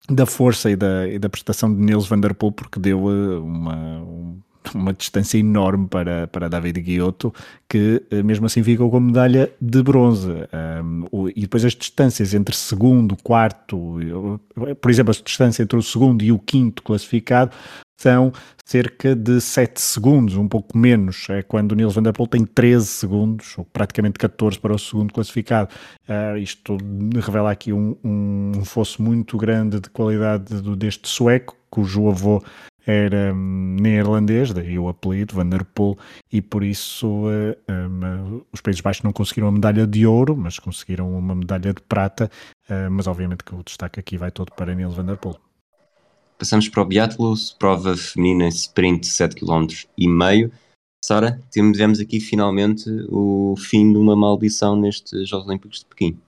[0.09, 4.03] da força e da, e da prestação de Nils van der Poel, porque deu uma,
[4.75, 7.33] uma distância enorme para, para David Guiotto,
[7.69, 10.31] que eh, mesmo assim ficou com medalha de bronze.
[10.83, 13.99] Um, e depois as distâncias entre segundo, quarto,
[14.81, 17.53] por exemplo, a distância entre o segundo e o quinto classificado
[17.99, 18.33] são
[18.65, 22.45] cerca de 7 segundos, um pouco menos, é quando o Nils van der Poel tem
[22.45, 25.69] 13 segundos, ou praticamente 14 para o segundo classificado.
[26.09, 26.77] Uh, isto
[27.21, 32.43] revela aqui um, um, fosso muito grande de qualidade do, deste sueco, cujo avô
[32.91, 35.99] era um, neerlandês, daí o apelido, Van der Poel,
[36.33, 40.59] e por isso uh, um, os Países Baixos não conseguiram a medalha de ouro, mas
[40.59, 42.31] conseguiram uma medalha de prata,
[42.71, 45.37] uh, mas obviamente que o destaque aqui vai todo para Nils Van der Poel.
[46.39, 49.67] Passamos para o biatlo, prova feminina em sprint 7 km
[49.99, 50.51] e meio.
[51.05, 56.19] Sara, tivemos aqui finalmente o fim de uma maldição nestes Jogos Olímpicos de Pequim.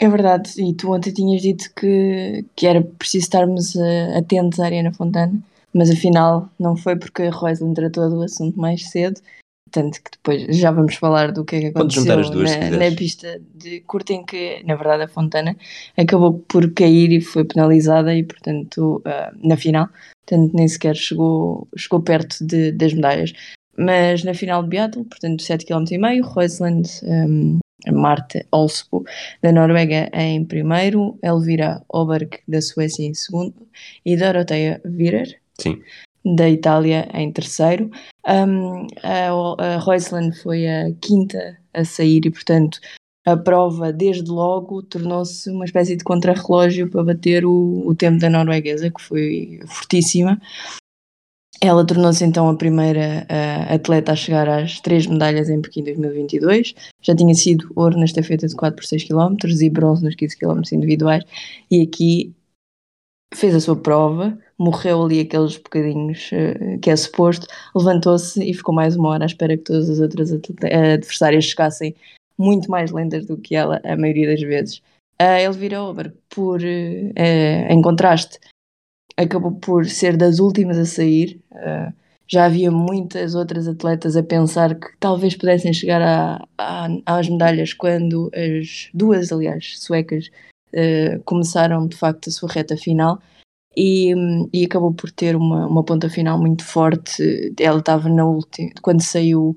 [0.00, 4.64] É verdade, e tu ontem tinhas dito que, que era preciso estarmos uh, atentos à
[4.64, 5.38] Ariana Fontana
[5.78, 9.20] mas afinal não foi porque a Roisland tratou do assunto mais cedo,
[9.70, 13.40] tanto que depois já vamos falar do que é que aconteceu duas, na, na, pista
[13.54, 15.56] de curta em que, na verdade, a Fontana
[15.96, 19.88] acabou por cair e foi penalizada e, portanto, uh, na final,
[20.26, 23.32] portanto, nem sequer chegou, chegou perto de, das medalhas.
[23.76, 25.84] Mas na final de Beatle, portanto, 7 km
[26.24, 27.60] Roisland, um,
[27.92, 29.04] Marta Olsbo
[29.40, 33.54] da Noruega em primeiro, Elvira Oberg da Suécia em segundo
[34.04, 35.82] e Doroteia Virer Sim.
[36.24, 37.90] da Itália em terceiro.
[38.26, 42.78] Um, a, a foi a quinta a sair e, portanto,
[43.26, 48.30] a prova, desde logo, tornou-se uma espécie de contrarrelógio para bater o, o tempo da
[48.30, 50.40] norueguesa, que foi fortíssima.
[51.60, 56.74] Ela tornou-se então a primeira uh, atleta a chegar às três medalhas em Pequim 2022.
[57.02, 60.38] Já tinha sido ouro na estafeta de 4 por 6 km e bronze nos 15
[60.38, 61.24] km individuais.
[61.70, 62.32] E aqui
[63.34, 68.74] fez a sua prova, morreu ali aqueles bocadinhos uh, que é suposto, levantou-se e ficou
[68.74, 71.94] mais uma hora à espera que todas as outras adversárias chegassem
[72.36, 74.78] muito mais lentas do que ela, a maioria das vezes.
[75.20, 78.38] Uh, Elvira Ober, por, em contraste,
[79.16, 81.40] acabou por ser das últimas a sair.
[82.28, 87.72] Já havia muitas outras atletas a pensar que talvez pudessem chegar a, a, às medalhas
[87.72, 90.30] quando as duas, aliás, suecas
[91.24, 93.20] começaram de facto a sua reta final
[93.78, 94.12] e,
[94.52, 97.54] e acabou por ter uma, uma ponta final muito forte.
[97.60, 99.56] Ela estava na última, quando saiu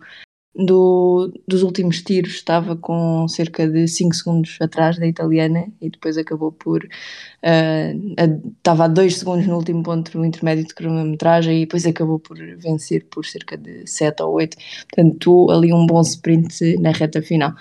[0.53, 6.17] do, dos últimos tiros, estava com cerca de 5 segundos atrás da italiana e depois
[6.19, 6.84] acabou por.
[6.84, 8.25] Uh, a,
[8.57, 12.38] estava a 2 segundos no último ponto do intermédio de cronometragem e depois acabou por
[12.38, 14.55] vencer por cerca de 7 ou 8.
[14.93, 17.53] Portanto, ali um bom sprint na reta final.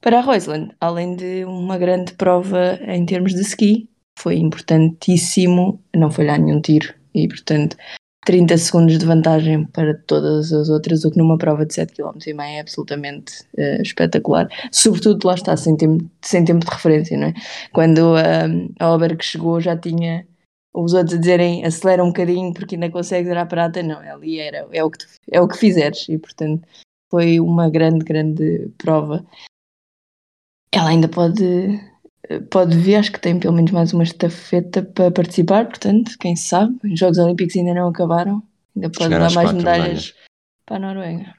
[0.00, 6.10] Para a Roisland, além de uma grande prova em termos de ski, foi importantíssimo não
[6.10, 7.76] falhar nenhum tiro e, portanto,
[8.24, 12.18] 30 segundos de vantagem para todas as outras, o que numa prova de 7 km
[12.26, 14.48] e meio é absolutamente uh, espetacular.
[14.70, 17.34] Sobretudo lá está, sem tempo, sem tempo de referência, não é?
[17.72, 20.26] Quando uh, a Oberg chegou já tinha
[20.74, 24.38] os outros a dizerem acelera um bocadinho porque ainda consegues ir à prata, não, ali
[24.38, 26.68] era, é o que, tu, é o que fizeres e portanto
[27.10, 29.24] foi uma grande, grande prova.
[30.70, 31.80] Ela ainda pode,
[32.50, 36.76] pode vir, acho que tem pelo menos mais uma estafeta para participar, portanto, quem sabe,
[36.84, 38.42] os Jogos Olímpicos ainda não acabaram,
[38.76, 40.14] ainda pode Chegar dar mais medalhas,
[40.66, 41.34] para a Noruega.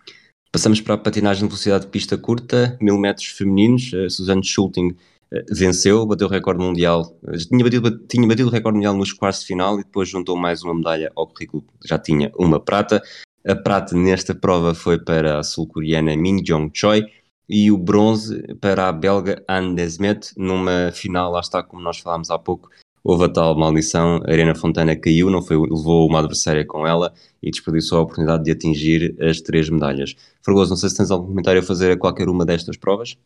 [0.52, 3.92] Passamos para a patinagem de velocidade de pista curta, 1000 metros femininos.
[3.94, 4.96] A Suzanne Schulting
[5.32, 7.16] eh, venceu, bateu o recorde mundial.
[7.28, 10.36] Eh, Tinha batido, tinha batido o recorde mundial nos quartos de final e depois juntou
[10.36, 11.64] mais uma medalha ao currículo.
[11.86, 13.02] Já tinha uma prata.
[13.48, 17.06] A prata nesta prova foi para a sul-coreana Min Jong Choi
[17.50, 22.30] e o bronze para a belga Anne Desmet numa final, lá está, como nós falámos
[22.30, 22.70] há pouco,
[23.04, 27.12] houve a tal maldição, a Arena Fontana caiu, não foi, levou uma adversária com ela
[27.42, 30.16] e desperdiçou a oportunidade de atingir as três medalhas.
[30.44, 33.18] Fragoso, não sei se tens algum comentário a fazer a qualquer uma destas provas?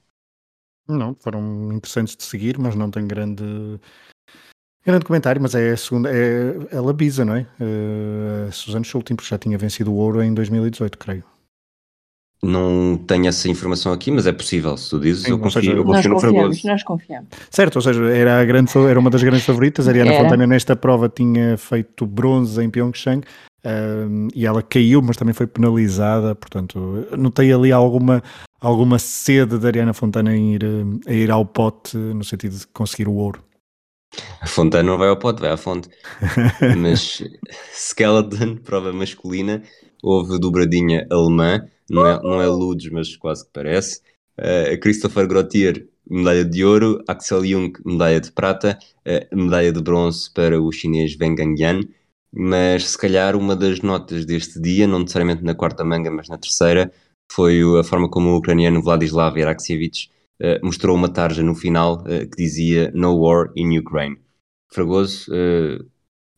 [0.87, 3.43] Não, foram interessantes de seguir, mas não tem grande,
[4.85, 5.41] grande comentário.
[5.41, 7.47] Mas é a segunda, é a Labisa, não é?
[7.59, 11.32] Uh, a Suzanne Schulting, porque já tinha vencido o ouro em 2018, creio.
[12.43, 14.75] Não tenho essa informação aqui, mas é possível.
[14.75, 16.67] Se tu dizes, Sim, eu confio, seja, eu Nós confio no confiamos, Fragoso.
[16.67, 17.29] nós confiamos.
[17.49, 19.87] Certo, ou seja, era, a grande, era uma das grandes favoritas.
[19.87, 20.23] A Ariana Era.
[20.23, 23.23] Fontana nesta prova tinha feito bronze em Pyeongchang
[23.65, 26.35] um, e ela caiu, mas também foi penalizada.
[26.35, 28.21] Portanto, notei ali alguma,
[28.59, 30.63] alguma sede da Ariana Fontana em ir,
[31.07, 33.41] a ir ao pote no sentido de conseguir o ouro.
[34.41, 35.89] A Fontana não vai ao pote, vai à fonte.
[36.77, 37.23] Mas
[37.73, 39.63] Skeleton, prova masculina,
[40.03, 44.01] houve dobradinha alemã, não é, não é Ludes, mas quase que parece.
[44.37, 47.03] Uh, Christopher Grottier, medalha de ouro.
[47.07, 48.77] Axel Jung, medalha de prata.
[49.07, 51.81] Uh, medalha de bronze para o chinês Wang Gangyan.
[52.31, 56.37] Mas se calhar uma das notas deste dia, não necessariamente na quarta manga, mas na
[56.37, 56.91] terceira,
[57.31, 60.09] foi a forma como o ucraniano Vladislav Iraksevich
[60.41, 64.17] uh, mostrou uma tarja no final que dizia No War in Ukraine.
[64.71, 65.31] Fragoso,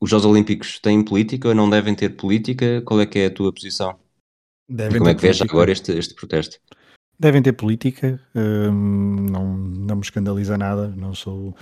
[0.02, 2.82] os Jogos Olímpicos têm política ou não devem ter política?
[2.82, 3.98] Qual é que é a tua posição?
[4.70, 5.56] Devem E como é que vês política.
[5.56, 6.60] agora este, este protesto?
[7.18, 11.56] Devem ter política, hum, não, não me escandaliza nada, não sou,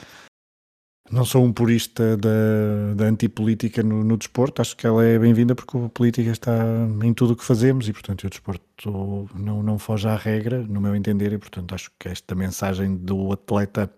[1.12, 5.54] não sou um purista da, da antipolítica no, no desporto, acho que ela é bem-vinda
[5.54, 6.58] porque a política está
[7.04, 10.82] em tudo o que fazemos e, portanto, o desporto não, não foge à regra, no
[10.82, 13.94] meu entender, e, portanto, acho que esta mensagem do atleta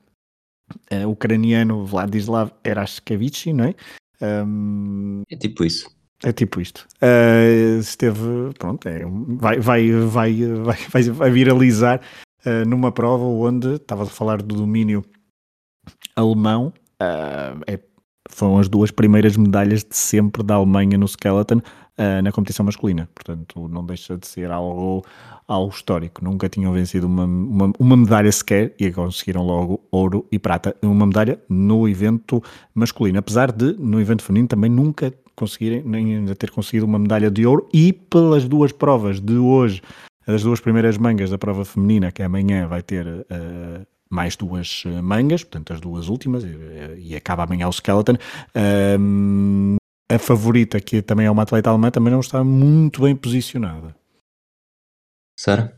[0.89, 3.75] eh, ucraniano Vladislav Erashkevich, não é?
[4.21, 5.89] Hum, É tipo isso.
[6.23, 6.87] é tipo isto.
[7.01, 8.19] Uh, esteve,
[8.57, 12.01] pronto, é, um- vai, vai, vai, vai, vai, vai viralizar
[12.45, 15.03] uh, numa prova onde estava a falar do domínio
[16.15, 16.73] alemão.
[17.01, 17.79] uh, é-
[18.29, 21.61] foram as duas primeiras medalhas de sempre da Alemanha no skeleton
[21.97, 23.09] uh, na competição masculina.
[23.13, 25.03] Portanto, não deixa de ser algo,
[25.47, 26.23] algo histórico.
[26.23, 30.75] Nunca tinham vencido uma, uma, uma medalha sequer e conseguiram logo ouro e prata.
[30.81, 32.41] Uma medalha no evento
[32.73, 33.19] masculino.
[33.19, 37.45] Apesar de, no evento feminino, também nunca conseguirem, nem ainda ter conseguido uma medalha de
[37.45, 39.81] ouro e pelas duas provas de hoje,
[40.25, 45.01] as duas primeiras mangas da prova feminina, que amanhã vai ter eh, mais duas eh,
[45.01, 46.43] mangas, portanto as duas últimas,
[46.97, 48.15] e, acaba amanhã o skeleton.
[48.55, 49.75] Ahm,
[50.11, 53.95] a favorita, que também é uma atleta alemã, também não está muito bem posicionada.
[55.39, 55.77] Sara?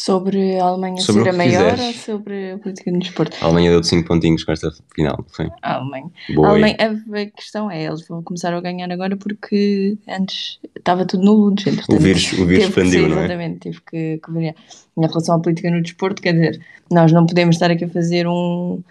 [0.00, 2.08] Sobre a Alemanha Sobre ser a maior quiseres.
[2.08, 3.36] ou sobre a política no desporto?
[3.40, 5.48] A Alemanha deu de 5 pontinhos com esta final, foi?
[5.62, 6.10] A Alemanha.
[6.34, 6.48] Boa.
[6.48, 6.50] A.
[6.50, 11.32] Alemanha, a questão é, eles vão começar a ganhar agora porque antes estava tudo no
[11.32, 11.88] Ludes.
[11.88, 13.20] O vírus, o vírus expandiu, não é?
[13.20, 14.54] Exatamente, tive que, que variar.
[14.96, 18.26] Em relação à política no desporto, quer dizer, nós não podemos estar aqui a fazer
[18.26, 18.82] um.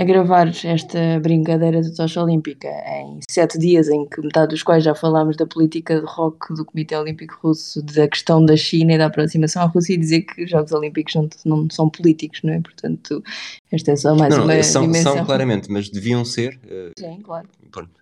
[0.00, 4.82] A gravar esta brincadeira da tocha olímpica em sete dias, em que metade dos quais
[4.82, 8.98] já falámos da política de rock do Comitê Olímpico Russo, da questão da China e
[8.98, 12.54] da aproximação à Rússia, e dizer que os Jogos Olímpicos não, não são políticos, não
[12.54, 12.60] é?
[12.62, 13.22] Portanto,
[13.70, 15.16] esta é só mais Não, uma não, são, dimensão.
[15.16, 16.58] são claramente, mas deviam ser.
[16.66, 17.46] eh, Sim, claro.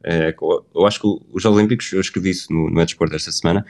[0.04, 0.32] é,
[0.74, 3.66] eu acho que os Jogos Olímpicos, eu escrevi isso no, no Desporto esta semana,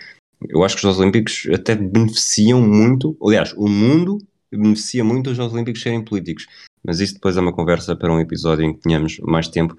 [0.46, 4.18] eu acho que os Jogos Olímpicos até beneficiam muito, aliás, o mundo
[4.52, 6.46] beneficia muito os Jogos Olímpicos serem políticos,
[6.84, 9.76] mas isso depois é uma conversa para um episódio em que tenhamos mais tempo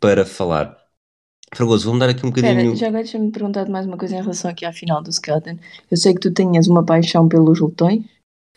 [0.00, 0.76] para falar.
[1.54, 2.74] Fragoso, vamos dar aqui um bocadinho.
[2.74, 5.58] já agora deixa-me perguntar mais uma coisa em relação aqui à final do Skeleton.
[5.90, 8.04] Eu sei que tu tinhas uma paixão pelos lutões.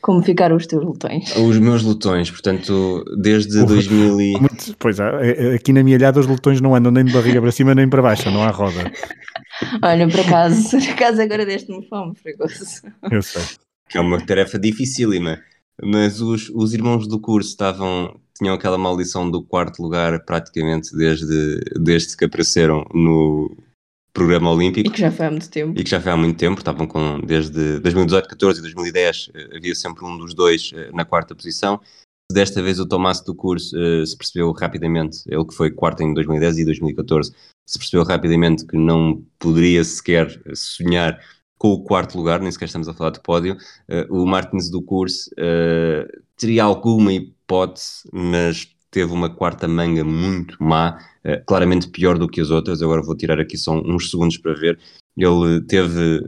[0.02, 1.36] Como ficaram os teus lutões?
[1.36, 4.32] Os meus lutões, portanto, desde O- 2000 e...
[4.40, 7.52] Muito- pois é, aqui na minha olhada os lutões não andam nem de barriga para
[7.52, 8.92] cima nem para baixo, não há roda.
[9.82, 12.64] Olha, por acaso, por acaso agora deste-me fome, fregoso.
[13.12, 13.42] Eu sei.
[13.90, 15.40] que é uma tarefa dificílima,
[15.82, 21.60] mas os, os irmãos do curso estavam, tinham aquela maldição do quarto lugar praticamente desde,
[21.80, 23.56] desde que apareceram no
[24.14, 25.78] programa E olímpico que já foi há muito tempo.
[25.78, 29.58] e que já foi há muito tempo, estavam com desde 2018, 14 e 2010 eh,
[29.58, 31.82] havia sempre um dos dois eh, na quarta posição
[32.32, 36.14] Desta vez o Tomás do curso uh, se percebeu rapidamente, ele que foi quarto em
[36.14, 37.32] 2010 e 2014,
[37.68, 41.20] se percebeu rapidamente que não poderia sequer sonhar
[41.58, 43.58] com o quarto lugar, nem sequer estamos a falar de pódio.
[43.90, 50.62] Uh, o Martins do curso uh, teria alguma hipótese, mas teve uma quarta manga muito
[50.62, 52.82] má, uh, claramente pior do que as outras.
[52.82, 54.80] Agora vou tirar aqui só uns segundos para ver.
[55.18, 56.24] Ele teve.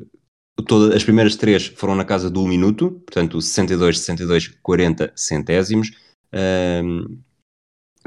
[0.68, 5.92] Todas, as primeiras três foram na casa do 1 minuto, portanto 62, 62, 40 centésimos.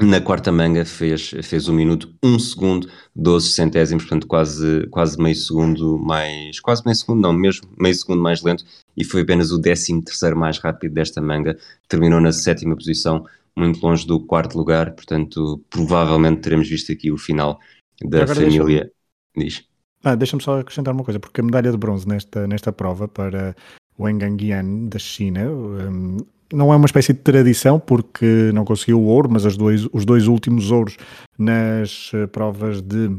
[0.05, 5.35] Na quarta manga fez, fez um minuto, um segundo, 12 centésimos, portanto quase, quase meio
[5.35, 9.61] segundo mais, quase meio segundo não, mesmo meio segundo mais lento e foi apenas o
[9.61, 13.25] 13 terceiro mais rápido desta manga, terminou na sétima posição,
[13.55, 17.59] muito longe do quarto lugar, portanto provavelmente teremos visto aqui o final
[18.03, 18.91] da família.
[19.35, 19.63] Deixa Diz.
[20.03, 23.55] Ah, Deixa-me só acrescentar uma coisa, porque a medalha de bronze nesta, nesta prova para
[23.97, 26.17] o Enganguian da China, um,
[26.53, 30.27] não é uma espécie de tradição, porque não conseguiu o ouro, mas dois, os dois
[30.27, 30.97] últimos ouros
[31.37, 33.09] nas eh, provas de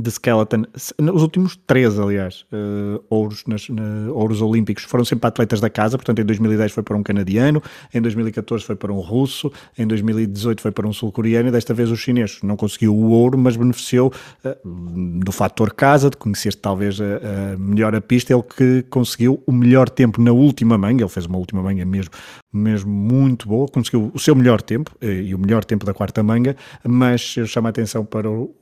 [0.00, 5.60] de Skeleton, os últimos três, aliás, uh, ouros, nas, na, ouros olímpicos foram sempre atletas
[5.60, 9.52] da casa, portanto em 2010 foi para um canadiano, em 2014 foi para um russo,
[9.78, 13.38] em 2018 foi para um sul-coreano e desta vez o chinês não conseguiu o ouro,
[13.38, 14.12] mas beneficiou
[14.44, 19.42] uh, do fator casa, de conhecer talvez a, a, melhor a pista, ele que conseguiu
[19.46, 22.10] o melhor tempo na última manga, ele fez uma última manga mesmo,
[22.52, 26.22] mesmo muito boa, conseguiu o seu melhor tempo eh, e o melhor tempo da quarta
[26.22, 28.54] manga, mas eu chamo a atenção para o,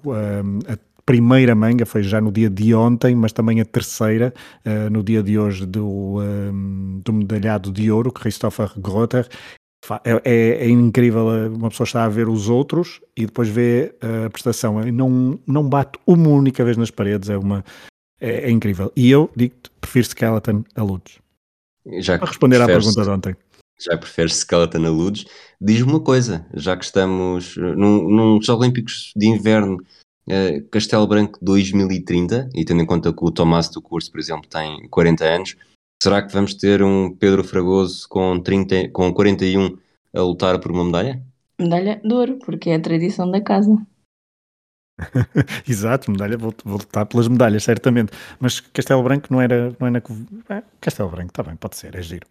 [0.66, 4.32] a primeira manga foi já no dia de ontem, mas também a terceira
[4.64, 9.28] uh, no dia de hoje do, um, ehm, do medalhado de ouro, Christopher Grotter.
[10.02, 13.94] É, é, é, incrível, eh, uma pessoa está a ver os outros e depois vê
[14.00, 17.62] a prestação, não, não bate uma única vez nas paredes, é, uma,
[18.18, 18.90] é, é incrível.
[18.96, 21.18] E eu digo-te, prefiro Skeleton a Ludes.
[22.00, 23.36] Já Para responder à pergunta de ontem.
[23.78, 25.26] Já preferes Skeleton a Ludes?
[25.60, 29.78] Diz-me uma coisa, já que estamos eh, num, num Jogos Olímpicos de Inverno
[30.28, 34.48] uh, Castelo Branco 2030, e tendo em conta que o Tomás do curso, por exemplo,
[34.48, 35.56] tem 40 anos,
[36.02, 39.78] será que vamos ter um Pedro Fragoso com, 30, com 41
[40.14, 41.22] a lutar por uma medalha?
[41.58, 43.76] Medalha de ouro, porque é a tradição da casa.
[45.68, 48.12] Exato, medalha, vou, vou lutar pelas medalhas, certamente.
[48.38, 49.74] Mas Castelo Branco não era.
[49.80, 50.02] Não é na,
[50.50, 52.26] é, Castelo Branco, está bem, pode ser, é giro.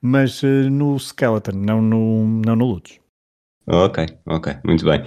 [0.00, 2.98] Mas uh, no Skeleton, não no, não no Lutz.
[3.68, 5.02] Ok, ok, muito bem.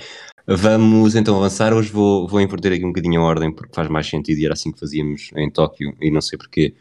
[0.47, 1.73] Vamos então avançar.
[1.73, 4.53] Hoje vou, vou inverter aqui um bocadinho a ordem porque faz mais sentido e era
[4.53, 6.75] assim que fazíamos em Tóquio e não sei porque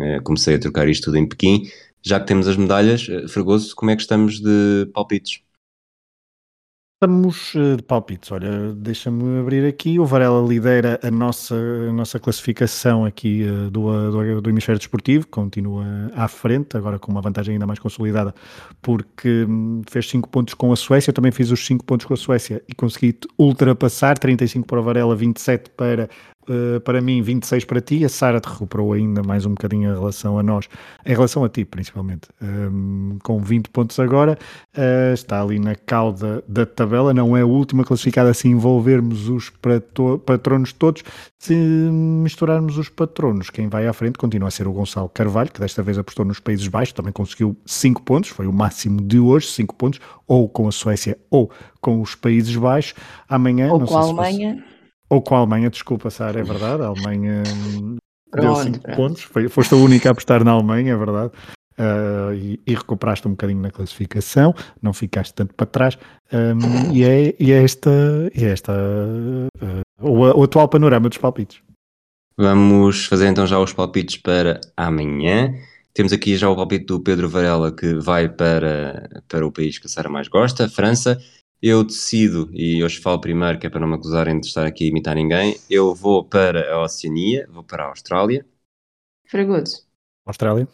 [0.00, 1.64] eh, comecei a trocar isto tudo em Pequim.
[2.04, 5.43] Já que temos as medalhas, eh, Fragoso, como é que estamos de palpites?
[7.04, 8.32] Estamos eh, de palpites.
[8.32, 9.98] Olha, deixa-me abrir aqui.
[9.98, 15.26] O Varela lidera a nossa, a nossa classificação aqui uh, do, do, do, hemisfério desportivo,
[15.26, 15.84] continua
[16.16, 18.34] à frente, agora com uma vantagem ainda mais consolidada,
[18.80, 21.10] porque um, fez 5 pontos com a Suécia.
[21.10, 24.82] Eu também fiz os 5 pontos com a Suécia e consegui ultrapassar 35 para o
[24.82, 26.08] Varela, 27 para
[26.48, 28.04] Uh, para mim, 26 para ti.
[28.04, 30.68] A Sara te recuperou ainda mais um bocadinho em relação a nós,
[31.04, 32.28] em relação a ti, principalmente.
[32.40, 34.38] Um, ehm, com 20 pontos agora,
[34.76, 37.14] uh, está ali na cauda da tabela.
[37.14, 39.50] Não é a última classificada se envolvermos os
[40.26, 41.02] patronos todos.
[41.38, 45.60] Se misturarmos os patronos, quem vai à frente continua a ser o Gonçalo Carvalho, que
[45.60, 49.46] desta vez apostou nos Países Baixos, também conseguiu 5 pontos, foi o máximo de hoje,
[49.48, 52.94] 5 pontos, ou com a Suécia ou com os Países Baixos.
[53.28, 54.56] Amanhã, ou com a Alemanha.
[54.56, 54.73] Fosse
[55.08, 56.82] ou com a Alemanha, desculpa, Sara, é verdade.
[56.82, 57.42] A Alemanha
[58.32, 59.22] deu 5 pontos.
[59.22, 61.32] Foi, foste a única a apostar na Alemanha, é verdade.
[61.76, 65.98] Uh, e, e, recuperaste um bocadinho na classificação, não ficaste tanto para trás.
[66.32, 67.90] Um, e, é, e é esta,
[68.32, 71.60] e é esta uh, o, o atual panorama dos palpites.
[72.36, 75.52] Vamos fazer então já os palpites para amanhã.
[75.92, 79.86] Temos aqui já o palpite do Pedro Varela que vai para, para o país que
[79.86, 81.20] a Sara mais gosta, França.
[81.62, 84.84] Eu decido, e hoje falo primeiro, que é para não me acusarem de estar aqui
[84.84, 88.44] a imitar ninguém, eu vou para a Oceania, vou para a Austrália.
[89.26, 89.86] Fragoso.
[90.26, 90.68] Austrália.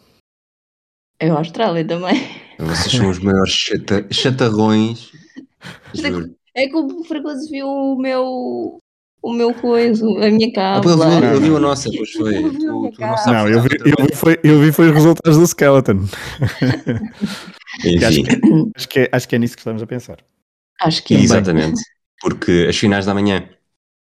[1.19, 2.19] É a Austrália também.
[2.59, 5.11] Vocês são os maiores chata, chatarrões.
[5.93, 6.35] Juro.
[6.53, 8.79] É que o Fragoso viu o meu
[9.21, 10.89] o meu coisa, a minha capa.
[10.89, 12.33] Ah, eu, vi a nossa, pois foi.
[12.33, 12.91] Tu, tu não,
[13.27, 15.99] não eu, vi, eu, vi foi, eu vi foi os resultados do Skeleton.
[18.05, 20.17] Acho, que, acho, que é, acho que é nisso que estamos a pensar.
[20.81, 21.19] Acho que é.
[21.19, 21.81] Exatamente.
[22.19, 23.47] Porque as finais da manhã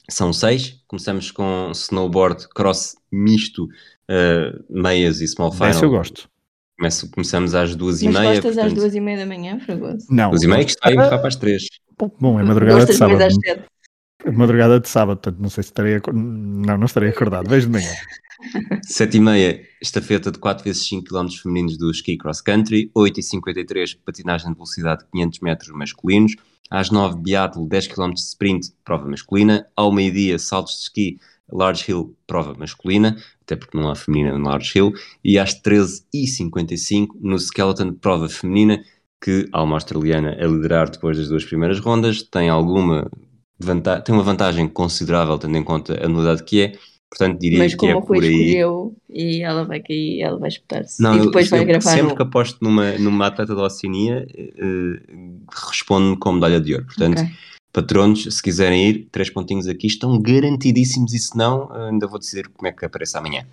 [0.10, 0.82] são seis.
[0.88, 5.70] Começamos com snowboard, cross misto, uh, meias e small final.
[5.70, 6.30] Esse eu gosto.
[6.78, 8.34] Começo, começamos às duas Mas e meia.
[8.36, 8.68] gostas portanto...
[8.68, 10.08] às duas e meia da manhã, Fragoso?
[10.10, 10.30] Não.
[10.30, 11.66] Duas e meia que está aí para as três.
[12.20, 13.22] Bom, é madrugada de sábado.
[14.26, 17.50] É madrugada de sábado, portanto não sei se estarei Não, não estarei acordado.
[17.50, 17.92] Vejo de manhã.
[18.84, 23.20] 7 e meia, estafeta de 4 vezes 5 km femininos do ski cross country, 8
[23.20, 26.36] e 53 patinagem de velocidade 500 metros masculinos,
[26.70, 31.20] às 9 biatlo 10 km de sprint, prova masculina, ao meio-dia saltos de ski
[31.52, 34.94] large hill, prova masculina, até porque não há feminina no large hill,
[35.24, 38.84] e às 13 e 55 no skeleton, prova feminina,
[39.22, 43.10] que há uma australiana a liderar depois das duas primeiras rondas, tem alguma
[44.06, 46.72] tem uma vantagem considerável tendo em conta a novidade que é,
[47.12, 48.34] Portanto, diria Mas que é como o por Rui aí.
[48.34, 51.02] escolheu e ela vai cair, ela vai espetar-se.
[51.02, 52.16] E eu- depois vai eu- gravar sempre no...
[52.16, 55.02] que aposto numa, numa atleta da Oceania, eh,
[55.72, 56.86] respondo com medalha de ouro.
[56.86, 57.30] Portanto, Ok.
[57.74, 62.20] patronos, se quiserem ir, três pontinhos aqui estão garantidíssimos e se não, eh, ainda vou
[62.20, 63.44] decidir como é que aparece amanhã.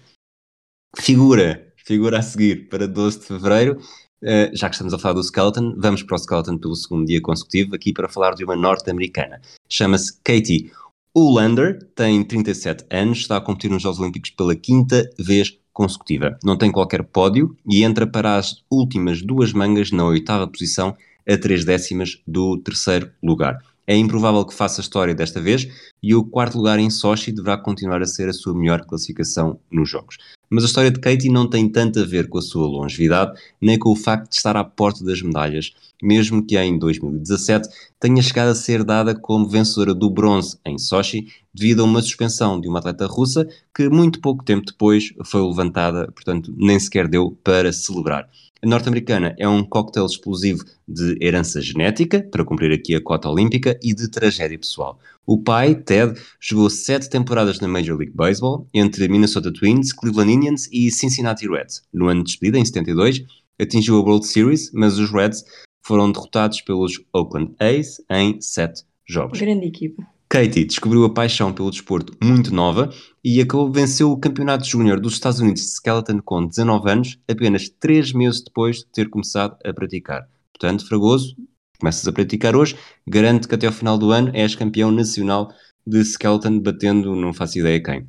[0.96, 3.78] Figura, figura a seguir para 12 de Fevereiro.
[4.22, 7.20] Eh, já que estamos a falar do Skeleton, vamos para o Skeleton pelo segundo dia
[7.20, 9.40] consecutivo, aqui para falar de uma norte-americana.
[9.68, 10.70] Chama-se Katie
[11.18, 16.38] Ulander, tem 37 anos, está a competir nos Jogos Olímpicos pela quinta vez consecutiva.
[16.44, 20.94] Não tem qualquer pódio e entra para as últimas duas mangas na oitava posição,
[21.26, 23.58] a três décimas do terceiro lugar.
[23.86, 25.68] É improvável que faça história desta vez
[26.02, 29.88] e o quarto lugar em Sochi deverá continuar a ser a sua melhor classificação nos
[29.88, 30.18] Jogos.
[30.50, 33.78] Mas a história de Katie não tem tanto a ver com a sua longevidade, nem
[33.78, 35.72] com o facto de estar à porta das medalhas,
[36.02, 37.68] mesmo que em 2017
[37.98, 42.60] tenha chegado a ser dada como vencedora do bronze em Sochi, devido a uma suspensão
[42.60, 47.36] de uma atleta russa que muito pouco tempo depois foi levantada, portanto nem sequer deu
[47.42, 48.28] para celebrar.
[48.62, 53.78] A norte-americana é um cocktail explosivo de herança genética, para cumprir aqui a cota olímpica,
[53.82, 54.98] e de tragédia pessoal.
[55.26, 60.68] O pai, Ted, jogou sete temporadas na Major League Baseball, entre Minnesota Twins, Cleveland Indians
[60.72, 61.82] e Cincinnati Reds.
[61.92, 63.24] No ano de despedida, em 72,
[63.60, 65.44] atingiu a World Series, mas os Reds
[65.82, 69.38] foram derrotados pelos Oakland A's em sete jogos.
[69.38, 70.02] Grande equipa.
[70.28, 72.92] Katie descobriu a paixão pelo desporto muito nova
[73.24, 77.68] e acabou venceu o Campeonato Júnior dos Estados Unidos de Skeleton com 19 anos, apenas
[77.68, 80.28] 3 meses depois de ter começado a praticar.
[80.52, 81.36] Portanto, Fragoso,
[81.78, 85.52] começas a praticar hoje, garante que até ao final do ano és campeão nacional
[85.86, 88.04] de Skeleton, batendo não faço ideia quem.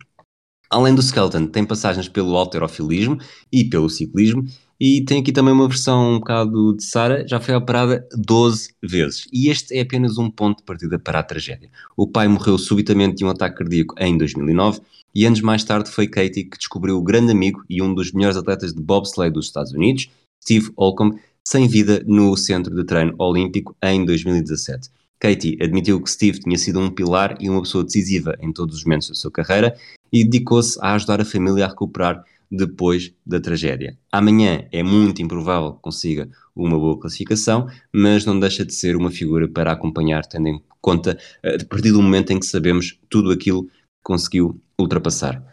[0.72, 3.20] Além do Skeleton, tem passagens pelo alterofilismo
[3.52, 4.44] e pelo ciclismo,
[4.80, 9.28] e tem aqui também uma versão um bocado de Sara, já foi operada 12 vezes.
[9.34, 11.70] E este é apenas um ponto de partida para a tragédia.
[11.96, 14.82] O pai morreu subitamente de um ataque cardíaco em 2009
[15.16, 18.38] e anos mais tarde foi Katie que descobriu o grande amigo e um dos melhores
[18.38, 20.12] atletas de bobsleigh dos Estados Unidos,
[20.44, 24.90] Steve Holcomb, sem vida no centro de treino olímpico em 2017.
[25.20, 28.84] Katie admitiu que Steve tinha sido um pilar e uma pessoa decisiva em todos os
[28.84, 29.76] momentos da sua carreira
[30.14, 33.98] e dedicou-se a ajudar a família a recuperar depois da tragédia.
[34.12, 39.12] Amanhã é muito improvável que consiga uma boa classificação, mas não deixa de ser uma
[39.12, 43.32] figura para acompanhar, tendo em conta eh, a partir do momento em que sabemos tudo
[43.32, 43.72] aquilo que
[44.04, 45.44] conseguiu ultrapassar.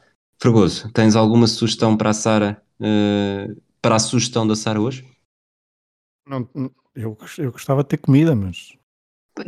[0.41, 5.05] Fragoso, tens alguma sugestão para a Sara, eh, para a sugestão da Sara hoje?
[6.27, 6.49] Não,
[6.95, 8.73] eu, eu gostava de ter comida, mas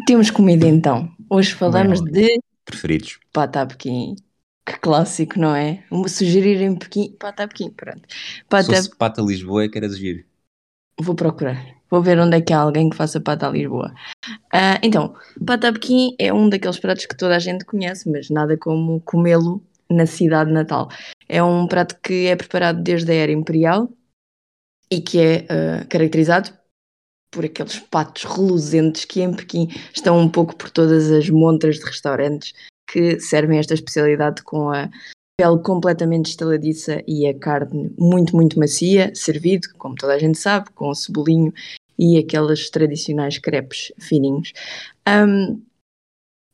[0.06, 1.08] Temos comida então.
[1.30, 2.10] Hoje falamos Não.
[2.10, 3.18] de Preferidos?
[3.32, 4.16] pata a Pequim.
[4.66, 5.84] Que clássico, não é?
[5.92, 8.02] Um sugerir em Pequim, pata Pequim, pronto.
[8.10, 10.24] Se Pata, fosse Pata Lisboa é que era de giro.
[11.00, 11.76] vou procurar.
[11.88, 13.94] Vou ver onde é que há alguém que faça pata a Lisboa.
[14.52, 15.14] Ah, então,
[15.46, 19.62] pata Pequim é um daqueles pratos que toda a gente conhece, mas nada como comê-lo
[19.88, 20.88] na cidade natal.
[21.28, 23.88] É um prato que é preparado desde a era imperial
[24.90, 26.52] e que é ah, caracterizado
[27.30, 31.84] por aqueles patos reluzentes que em Pequim estão um pouco por todas as montras de
[31.84, 32.52] restaurantes
[32.86, 34.88] que servem esta especialidade com a
[35.38, 40.70] pele completamente estaladiça e a carne muito, muito macia, servido, como toda a gente sabe,
[40.74, 41.52] com cebolinho
[41.98, 44.52] e aqueles tradicionais crepes fininhos.
[45.08, 45.62] Um,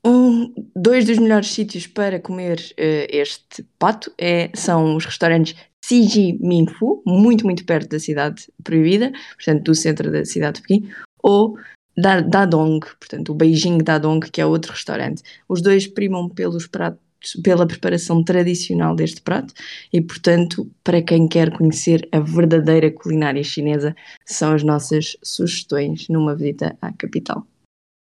[0.05, 5.55] um- dois dos melhores sítios para comer eh, este pato é- são os restaurantes
[5.85, 10.89] Siji Minfu, muito, muito perto da cidade proibida, portanto, do centro da cidade de Pequim,
[11.23, 11.57] ou
[11.97, 15.23] Da- Dadong, portanto, o Beijing Dadong, que é outro restaurante.
[15.49, 17.01] Os dois primam pelos pratos,
[17.43, 19.53] pela preparação tradicional deste prato
[19.93, 23.95] e, portanto, para quem quer conhecer a verdadeira culinária chinesa,
[24.27, 27.47] são as nossas sugestões numa visita à capital.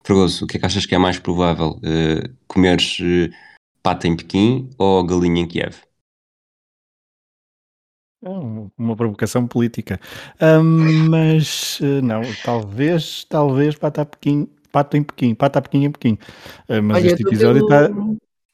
[0.04, 1.78] Fragoso, o que é que achas que é mais provável?
[1.82, 3.30] eh, comeres eh,
[3.82, 5.76] pata em Pequim ou galinha em Kiev?
[8.24, 9.98] É um- uma provocação política.
[10.40, 16.18] Ahm, mas eh, não, talvez, talvez pata Pequim, pato em Pequim, pata Pequim em Pequim.
[16.68, 18.02] Ah, mas Olha, eu este episódio pelo- está.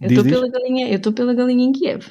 [0.01, 2.07] Eu estou pela galinha, eu estou pela galinha em Kiev,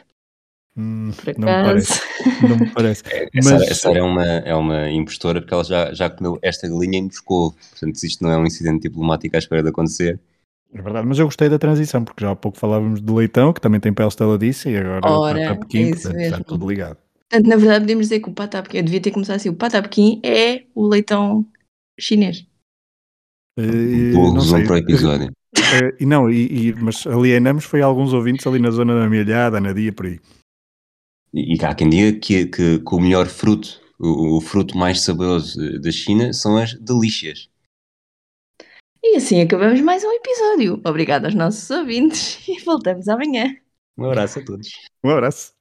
[0.80, 2.02] Hum, não me parece.
[2.48, 3.04] Não me parece.
[3.36, 6.38] A Sara, Mas- a Sara é, uma, é uma impostora porque ela já, já comeu
[6.44, 7.56] esta galinha em Moscou.
[7.72, 10.20] Portanto, se isto não é um incidente diplomático à espera de acontecer,
[10.72, 13.60] É verdade, mas eu gostei da transição, porque já há pouco falávamos de leitão, que
[13.62, 16.98] também tem pele estaladiça, e agora Ora, pata pequim, é portanto está tudo ligado.
[17.30, 19.56] Portanto, na verdade, podemos dizer que o pata pequim, eu devia ter começado assim, o
[19.56, 21.46] pata pequim é o leitão
[22.00, 22.46] chinês.
[23.58, 25.32] Eh, Boa para o episódio.
[26.00, 29.74] E não, e, e- mas alienamos foi alguns ouvintes ali na zona da Amelhada, na
[29.74, 30.20] Dia, por aí.
[31.34, 35.02] E, e há quem diga que, que, que o melhor fruto, o, o fruto mais
[35.02, 37.50] saboroso eh, da China são as delícias.
[39.04, 40.82] E assim acabamos mais um episódio.
[40.86, 43.56] Obrigado aos nossos ouvintes e voltamos amanhã.
[43.98, 44.70] Um abraço a todos.
[45.04, 45.57] Um abraço.